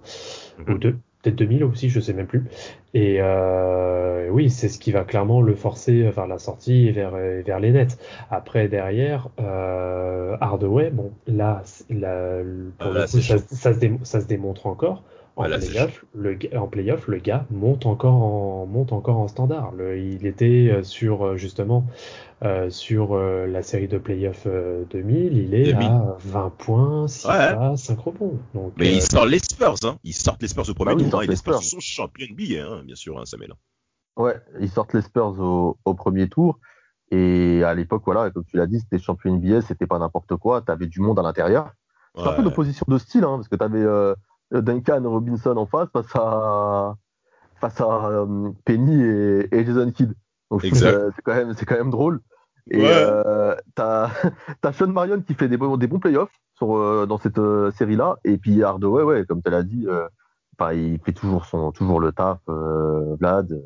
[0.59, 0.75] mhm.
[0.75, 2.45] ou 2 peut-être 2000 aussi, je sais même plus.
[2.95, 7.13] Et euh, oui, c'est ce qui va clairement le forcer vers la sortie et vers,
[7.13, 7.99] vers les nets.
[8.31, 12.41] Après, derrière, euh, Hardaway, bon, là, là
[12.79, 15.03] pour le coup, ça, ça, se ça, se démontre encore.
[15.39, 19.73] En, playoff, le, en playoff, le gars monte encore en, monte encore en standard.
[19.73, 21.87] Le, il était euh, sur euh, justement
[22.43, 27.77] euh, sur euh, la série de playoff 2000, il est à 20 points, 6 ouais.
[27.77, 28.39] 5 rebonds.
[28.53, 29.97] Donc, Mais il sort les Spurs, hein.
[30.03, 31.21] Ils sortent les Spurs au premier bah tour.
[31.21, 31.27] Hein.
[31.29, 33.55] les Spurs sont champions NBA, hein, bien sûr, hein, Samuel.
[34.17, 36.59] Ouais, ils sortent les Spurs au, au premier tour.
[37.11, 40.63] Et à l'époque, voilà, comme tu l'as dit, c'était champion NBA, c'était pas n'importe quoi.
[40.63, 41.71] Tu avais du monde à l'intérieur.
[42.17, 44.15] C'est un peu d'opposition de style, hein, parce que tu avais euh,
[44.53, 46.95] Duncan Robinson en face face à
[47.61, 50.15] face à euh, Penny et, et, Jason Kidd.
[50.51, 52.21] Donc c'est quand même c'est quand même drôle.
[52.71, 54.11] Et euh, t'as
[54.63, 57.41] as Sean Marion qui fait des bons, des bons playoffs sur, dans cette
[57.77, 58.17] série-là.
[58.25, 59.87] Et puis Hardaway, ouais, comme tu l'as dit,
[60.73, 63.63] il fait toujours, son, toujours le taf, Vlad.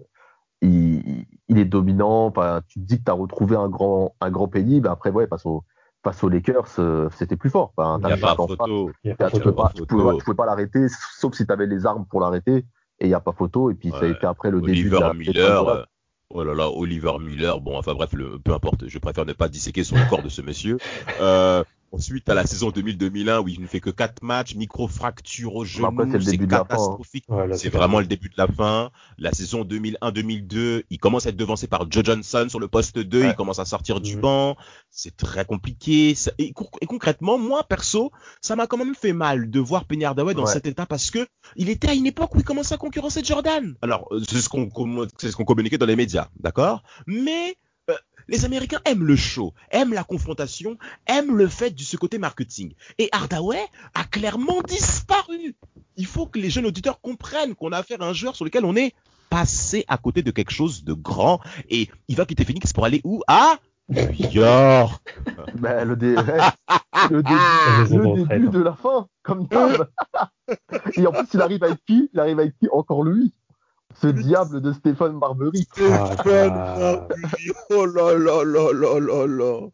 [0.60, 2.30] Il, il, est dominant.
[2.68, 4.80] tu te dis que tu as retrouvé un grand, un grand pays.
[4.80, 5.64] Ben après, ouais, face, au,
[6.02, 6.68] face aux Lakers,
[7.16, 7.72] c'était plus fort.
[7.78, 8.90] il n'y a, pas photo.
[9.02, 12.64] Tu ne pouvais pas, l'arrêter, sauf si tu avais les armes pour l'arrêter.
[12.98, 13.70] Et il n'y a pas photo.
[13.70, 15.86] Et puis, ça a été après le début de la Miller,
[16.34, 17.60] Oh là là, Oliver Miller.
[17.60, 18.88] Bon, enfin bref, le, peu importe.
[18.88, 20.78] Je préfère ne pas disséquer sur le corps de ce monsieur.
[21.20, 21.62] Euh,
[21.94, 25.90] Ensuite, à la saison 2000-2001 où il ne fait que quatre matchs, micro-fracture au genou,
[26.22, 26.46] c'est hein.
[26.46, 27.26] catastrophique.
[27.54, 28.90] c'est vraiment le début de la fin.
[29.18, 33.26] La saison 2001-2002, il commence à être devancé par Joe Johnson sur le poste 2,
[33.26, 34.56] il commence à sortir du banc.
[34.88, 36.14] C'est très compliqué.
[36.38, 40.46] Et, concrètement, moi, perso, ça m'a quand même fait mal de voir Penny Hardaway dans
[40.46, 41.26] cet état parce que
[41.56, 43.74] il était à une époque où il commençait à concurrencer Jordan.
[43.82, 44.70] Alors, euh, c'est ce qu'on
[45.18, 46.82] c'est ce qu'on communiquait dans les médias, d'accord?
[47.06, 47.56] Mais
[48.28, 52.74] les Américains aiment le show, aiment la confrontation, aiment le fait de ce côté marketing.
[52.98, 55.54] Et Hardaway a clairement disparu.
[55.96, 58.64] Il faut que les jeunes auditeurs comprennent qu'on a affaire à un joueur sur lequel
[58.64, 58.94] on est
[59.30, 61.40] passé à côté de quelque chose de grand.
[61.68, 63.22] Et il va quitter Phoenix pour aller où?
[63.26, 63.56] À
[63.88, 65.02] New York.
[65.54, 65.94] Ben, le,
[67.10, 69.68] le, début de la fin, comme ça.
[70.96, 72.10] Et en plus, il arrive avec qui?
[72.12, 72.68] Il arrive avec qui?
[72.72, 73.32] Encore lui
[74.00, 75.66] ce diable de Stéphane Marbury.
[75.72, 77.52] Stéphane Marbury.
[77.70, 79.68] Oh là là là là là là.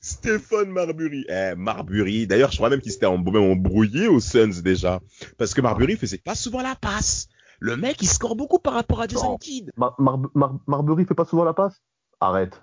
[0.00, 1.24] Stéphane Marbury.
[1.28, 2.26] Eh, Marbury.
[2.26, 5.00] D'ailleurs, je crois même qu'il s'était embrouillé aux Suns déjà.
[5.38, 7.28] Parce que Marbury faisait pas souvent la passe.
[7.60, 9.70] Le mec, il score beaucoup par rapport à Jason Kidd.
[10.66, 11.80] Marbury fait pas souvent la passe?
[12.20, 12.62] Arrête.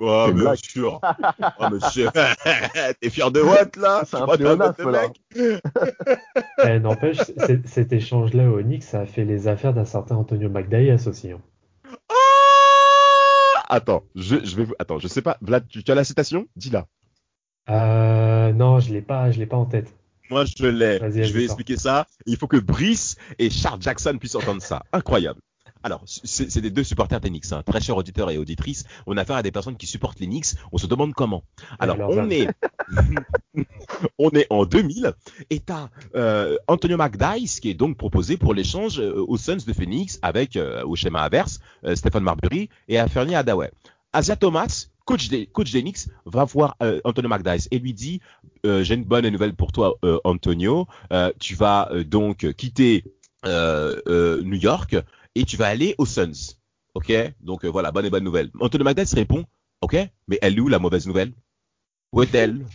[0.00, 1.00] Oh, bien sûr.
[1.60, 2.08] oh, monsieur.
[3.00, 4.02] T'es fier de what, là?
[4.04, 5.08] C'est un pléonasme, là.
[6.64, 7.18] eh, N'empêche,
[7.64, 11.32] cet échange-là au Knicks, ça a fait les affaires d'un certain Antonio McDyess aussi.
[11.32, 11.40] Hein.
[13.68, 15.36] Ah attends, je, je vais Attends, je sais pas.
[15.40, 16.46] Vlad, tu, as la citation?
[16.56, 16.86] Dis-la.
[17.70, 19.94] Euh, non, je l'ai pas, je l'ai pas en tête.
[20.30, 20.98] Moi, je l'ai.
[20.98, 22.06] Je vais expliquer ça.
[22.26, 24.82] Il faut que Brice et Charles Jackson puissent entendre ça.
[24.92, 25.40] Incroyable.
[25.82, 27.62] Alors, c'est des deux supporters des Knicks, hein.
[27.64, 28.84] très chers auditeurs et auditrices.
[29.06, 30.54] On a affaire à des personnes qui supportent les Knicks.
[30.72, 31.44] On se demande comment.
[31.78, 32.48] Alors, on est,
[34.18, 35.12] on est en 2000
[35.50, 39.72] et t'as euh, Antonio McDyess qui est donc proposé pour l'échange euh, aux Suns de
[39.72, 43.70] Phoenix avec euh, au schéma inverse euh, Stéphane Marbury et Fernie Hadaway.
[44.12, 48.20] Asia Thomas, coach des, coach des Knicks, va voir Antonio McDyess et lui dit
[48.64, 50.86] j'ai une bonne nouvelle pour toi, Antonio.
[51.38, 53.04] tu vas donc quitter
[53.44, 54.96] New York
[55.38, 56.56] et tu vas aller aux Suns.
[56.94, 57.12] Ok?
[57.40, 58.50] Donc euh, voilà, bonne et bonne nouvelle.
[58.60, 59.44] Anthony McDaniels répond
[59.80, 59.96] Ok,
[60.26, 61.32] mais elle est où la mauvaise nouvelle?
[62.12, 62.66] Où est-elle?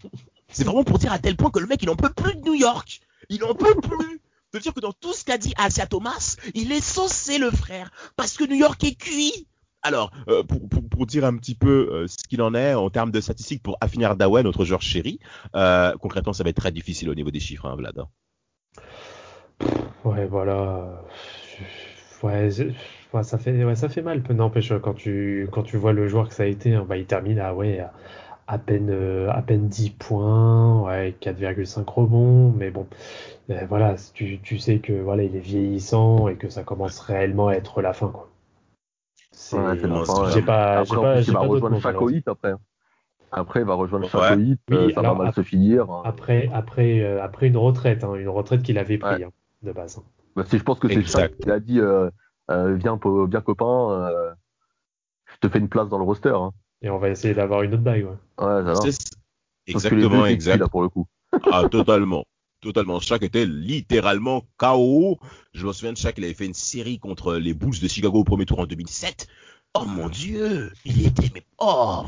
[0.48, 2.40] C'est vraiment pour dire à tel point que le mec, il en peut plus de
[2.40, 3.02] New York.
[3.28, 4.22] Il en peut plus.
[4.54, 7.92] De dire que dans tout ce qu'a dit Asia Thomas, il est saucé le frère.
[8.16, 9.48] Parce que New York est cuit.
[9.82, 13.20] Alors, euh, pour, dire un petit peu euh, ce qu'il en est en termes de
[13.20, 15.20] statistiques pour Affinir Hardaway, notre joueur chéri,
[16.00, 18.06] concrètement, ça va être très difficile au niveau des chiffres, hein, Vlad.
[20.06, 21.02] Ouais, voilà.
[22.24, 22.50] Ouais,
[23.22, 24.24] ça fait, ouais, ça fait mal.
[24.30, 27.06] N'empêche, quand tu, quand tu vois le joueur que ça a été, hein, bah, il
[27.06, 27.86] termine à, ouais,
[28.48, 32.88] à, peine, euh, à peine 10 points, ouais, 4,5 rebonds, mais bon,
[33.50, 37.50] euh, voilà, tu, tu, sais que voilà, il est vieillissant et que ça commence réellement
[37.50, 38.30] à être la fin, quoi.
[39.32, 39.58] C'est
[40.32, 42.54] j'ai pas, après, pas, il va rejoindre Chaco après.
[43.32, 45.88] Après, il va rejoindre Chaco oui, euh, ça va mal se finir.
[46.06, 49.32] Après, après, après une retraite, hein, une retraite qu'il avait pris hein,
[49.64, 50.02] de base.
[50.36, 52.10] Bah, je pense que c'est ça qui a dit euh,
[52.52, 54.34] euh, viens, copain, euh,
[55.26, 56.34] je te fais une place dans le roster.
[56.36, 56.52] Hein.
[56.82, 58.06] Et on va essayer d'avoir une autre bague.
[58.40, 59.08] Ouais, ouais ça
[59.68, 60.68] Exactement, exact.
[60.70, 61.08] pour le coup.
[61.52, 62.26] ah, totalement.
[62.62, 63.00] Totalement.
[63.00, 65.20] Shaq était littéralement KO.
[65.54, 68.20] Je me souviens de Shaq, il avait fait une série contre les Bulls de Chicago
[68.20, 69.28] au premier tour en 2007.
[69.76, 72.06] Oh mon dieu, il était mais oh.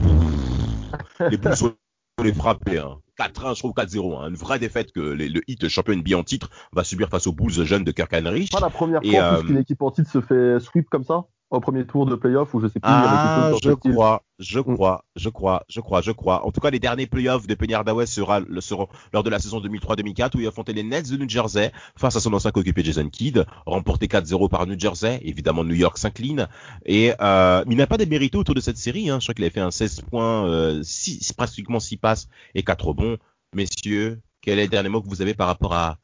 [1.19, 1.75] Les Bulls sont
[2.23, 2.79] les frapper.
[2.79, 2.99] Hein.
[3.17, 4.17] 4-1, je trouve 4-0.
[4.17, 4.30] Hein.
[4.30, 7.65] Une vraie défaite que le hit champion NBA en titre va subir face aux Bulls
[7.65, 8.47] jeunes de Kirk Henry.
[8.51, 9.43] Pas la première fois euh...
[9.43, 11.25] qu'une équipe en titre se fait sweep comme ça?
[11.51, 12.81] Au premier tour de playoff ou je sais plus.
[12.84, 16.45] Ah, je crois, je crois, je crois, je crois, je crois.
[16.45, 19.39] En tout cas, les derniers playoffs de Penny Hardaway sera, le, seront lors de la
[19.39, 22.84] saison 2003-2004 où il affrontait les Nets de New Jersey face à son ancien coéquipier
[22.84, 25.19] Jason Kidd, remporté 4-0 par New Jersey.
[25.23, 26.47] Évidemment, New York s'incline
[26.86, 29.10] et euh, il n'a pas démérité autour de cette série.
[29.10, 29.19] Hein.
[29.19, 32.88] Je crois qu'il avait fait un 16 points, euh, 6, pratiquement 6 passes et 4
[32.88, 33.17] rebonds.
[33.53, 35.97] Messieurs, quel est le dernier mot que vous avez par rapport à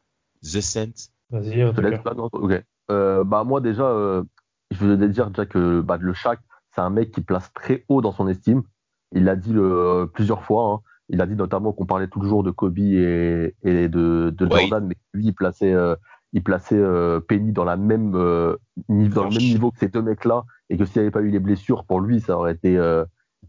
[0.43, 1.10] The Saints?
[1.32, 2.63] Vas-y, ok.
[2.89, 4.24] Euh, bah moi déjà, euh,
[4.72, 6.39] je veux dire déjà que bah, le Shaq,
[6.74, 8.63] c'est un mec qui place très haut dans son estime.
[9.11, 10.74] Il l'a dit le, plusieurs fois.
[10.74, 10.80] Hein.
[11.09, 14.95] Il a dit notamment qu'on parlait toujours de Kobe et, et de, de Jordan, mais
[15.13, 15.95] lui, il plaçait, euh,
[16.32, 18.55] il plaçait euh, Penny dans, la même, euh,
[18.88, 21.30] dans le même niveau que ces deux mecs-là, et que s'il n'y avait pas eu
[21.30, 22.78] les blessures, pour lui, ça aurait été,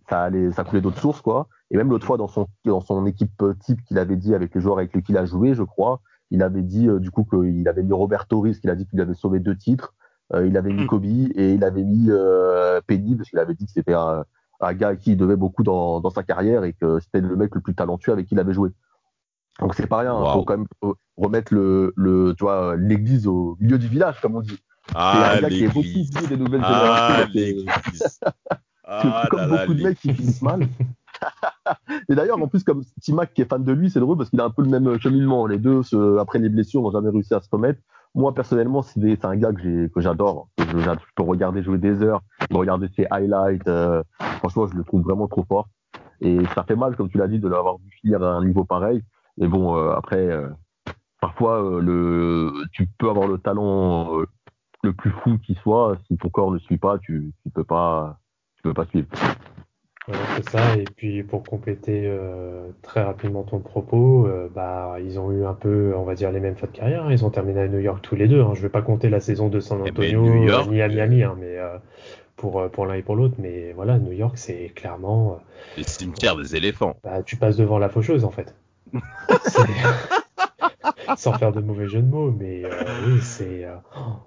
[0.08, 1.46] ça allait, ça coulait d'autres sources, quoi.
[1.70, 4.60] Et même l'autre fois, dans son, dans son équipe type qu'il avait dit avec les
[4.60, 6.00] joueurs avec lesquels il a joué, je crois,
[6.32, 9.14] il avait dit du coup qu'il avait mis Roberto Riz, qu'il a dit qu'il avait
[9.14, 9.94] sauvé deux titres.
[10.34, 10.86] Il avait mis hmm.
[10.86, 12.08] Kobe et il avait mis
[12.86, 14.24] Penny parce qu'il avait dit que c'était un,
[14.60, 17.60] un, gars qui devait beaucoup dans, dans, sa carrière et que c'était le mec le
[17.60, 18.70] plus talentueux avec qui il avait joué.
[19.60, 23.56] Donc c'est pas rien, il faut quand même remettre le, le tu vois l'église au
[23.60, 24.58] milieu du village comme on dit.
[24.94, 27.64] Ah, c'est un gars qui est beaucoup vu des nouvelles ah, générations.
[28.84, 30.68] Ah, comme beaucoup de mecs qui finissent mal.
[32.08, 34.40] et d'ailleurs, en plus, comme Timac qui est fan de lui, c'est drôle parce qu'il
[34.40, 35.46] a un peu le même cheminement.
[35.46, 35.82] Les deux,
[36.18, 37.80] après les blessures, n'ont jamais réussi à se remettre.
[38.14, 40.48] Moi, personnellement, c'est un gars que j'adore.
[40.56, 43.66] Que je, peux regarder jouer des heures, regarder ses highlights.
[43.68, 44.02] Euh,
[44.38, 45.68] franchement, je le trouve vraiment trop fort.
[46.20, 48.64] Et ça fait mal, comme tu l'as dit, de l'avoir vu finir à un niveau
[48.64, 49.02] pareil.
[49.38, 50.48] Mais bon, euh, après, euh,
[51.20, 54.18] parfois, le, tu peux avoir le talent
[54.82, 55.96] le plus fou qui soit.
[56.06, 58.18] Si ton corps ne suit pas, tu ne peux pas,
[58.56, 59.08] tu peux pas suivre.
[60.08, 60.76] C'est ça.
[60.76, 65.54] Et puis pour compléter euh, très rapidement ton propos, euh, bah ils ont eu un
[65.54, 67.04] peu, on va dire, les mêmes fins de carrière.
[67.04, 67.12] Hein.
[67.12, 68.40] Ils ont terminé à New York tous les deux.
[68.40, 68.50] Hein.
[68.54, 71.22] Je ne vais pas compter la saison de San eh ben, Antonio ni à Miami,
[71.22, 71.76] hein, mais euh,
[72.36, 73.36] pour pour l'un et pour l'autre.
[73.38, 75.40] Mais voilà, New York, c'est clairement
[75.76, 76.96] le cimetière des éléphants.
[77.04, 78.54] Bah, tu passes devant la faucheuse en fait.
[81.16, 82.70] sans faire de mauvais jeu de mots, mais euh,
[83.06, 83.74] oui, c'est euh,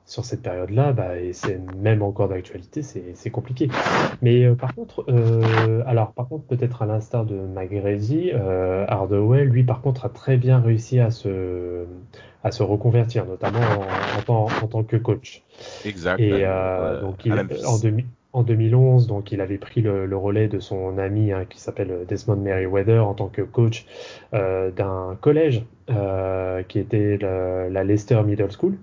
[0.06, 3.70] sur cette période-là, bah, et c'est même encore d'actualité, c'est compliqué.
[4.22, 5.06] Mais euh, par contre,
[5.86, 10.60] alors par contre, peut-être à l'instar de McGrady, Hardaway, lui, par contre, a très bien
[10.60, 11.86] réussi à se
[12.44, 13.60] à se reconvertir, notamment
[14.28, 15.42] en, en, tant que coach.
[15.84, 16.20] Exact.
[16.20, 16.46] Et
[17.02, 18.06] donc, il, en, 2000,
[18.36, 22.36] en 2011, donc il avait pris le, relais de son ami hein, qui s'appelle Desmond
[22.36, 23.86] Merriweather en tant que coach
[24.34, 28.74] euh, d'un collège euh, qui était la, Leicester Middle School,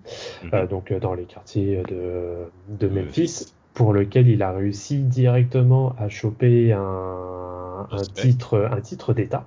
[0.44, 0.50] mhm.
[0.54, 6.72] euh, donc dans les quartiers de, Memphis, pour lequel il a réussi directement à choper
[6.72, 9.46] un, un titre, un titre d'État.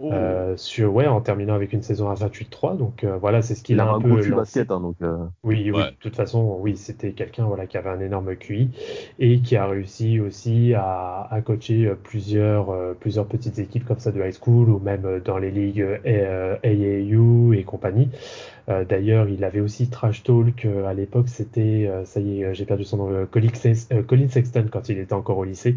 [0.00, 0.12] Oh.
[0.12, 2.76] Euh, sur, ouais, en terminant avec une saison à 28-3.
[2.76, 5.16] Donc euh, voilà, c'est ce qu'il a, un, peu basket, hein, donc, euh.
[5.42, 8.70] Oui, oui, de toute façon, oui, c'était quelqu'un voilà, qui avait un énorme QI
[9.18, 14.20] et qui a réussi aussi à, à coacher plusieurs, plusieurs petites équipes comme ça de
[14.20, 18.08] high school ou même dans les ligues AAU et compagnie.
[18.66, 22.96] D'ailleurs, il avait aussi Trash Talk à l'époque, c'était, ça y est, j'ai perdu son
[22.96, 25.76] nom, Colin Sexton quand il était encore au lycée.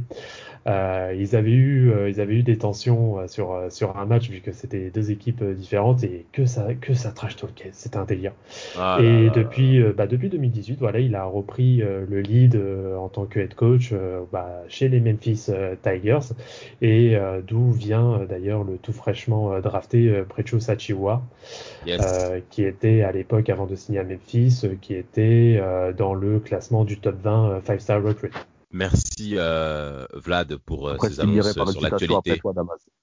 [0.68, 4.30] Euh, ils avaient eu, euh, ils avaient eu des tensions euh, sur sur un match
[4.30, 8.04] vu que c'était deux équipes différentes et que ça que ça trash talkait, c'était un
[8.04, 8.34] délire.
[8.78, 12.60] Ah et depuis bah, depuis 2018, voilà, il a repris le lead
[12.98, 13.94] en tant que head coach
[14.32, 15.48] bah, chez les Memphis
[15.84, 16.34] Tigers
[16.82, 17.18] et
[17.48, 21.22] d'où vient d'ailleurs le tout fraîchement drafté Precho Sachiwa,
[22.50, 25.62] qui était à l'époque avant de signer à Memphis, qui était
[25.98, 28.32] dans le classement du top 20 5 star recruit.
[28.72, 32.42] Merci euh, Vlad pour euh, ces annonces sur l'actualité.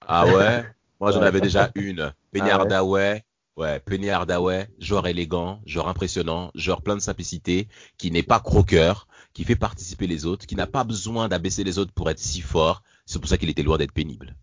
[0.07, 0.65] Ah ouais?
[1.01, 2.13] Moi j'en avais déjà une.
[2.33, 3.25] Penny ah Hardaway,
[3.57, 7.69] ouais, Penny Hardaway, joueur élégant, joueur impressionnant, joueur plein de simplicité,
[7.99, 11.79] qui n'est pas croqueur, qui fait participer les autres, qui n'a pas besoin d'abaisser les
[11.79, 12.83] autres pour être si fort.
[13.07, 14.37] C'est pour ça qu'il était loin d'être pénible.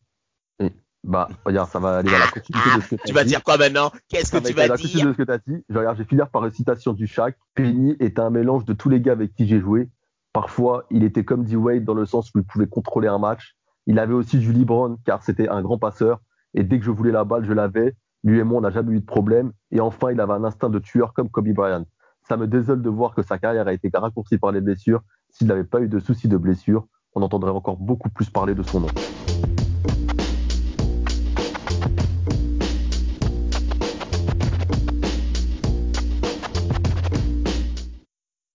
[1.03, 3.43] Bah, regarde, ça va aller à la continuité de ce que tu Tu vas dire
[3.43, 3.91] quoi maintenant?
[4.07, 5.05] Qu'est-ce que tu vas dire?
[5.05, 5.63] de ce que tu as dit.
[5.69, 7.35] Je, regarde, je vais finir par une citation du Shaq.
[7.55, 9.89] Penny est un mélange de tous les gars avec qui j'ai joué.
[10.33, 13.55] Parfois, il était comme dit Wade dans le sens où il pouvait contrôler un match.
[13.87, 16.21] Il avait aussi du Brown car c'était un grand passeur.
[16.53, 17.95] Et dès que je voulais la balle, je l'avais.
[18.23, 19.51] Lui et moi, on n'a jamais eu de problème.
[19.71, 21.85] Et enfin, il avait un instinct de tueur comme Kobe Bryant.
[22.27, 25.01] Ça me désole de voir que sa carrière a été raccourcie par les blessures.
[25.31, 28.61] S'il n'avait pas eu de soucis de blessure, on entendrait encore beaucoup plus parler de
[28.61, 28.87] son nom.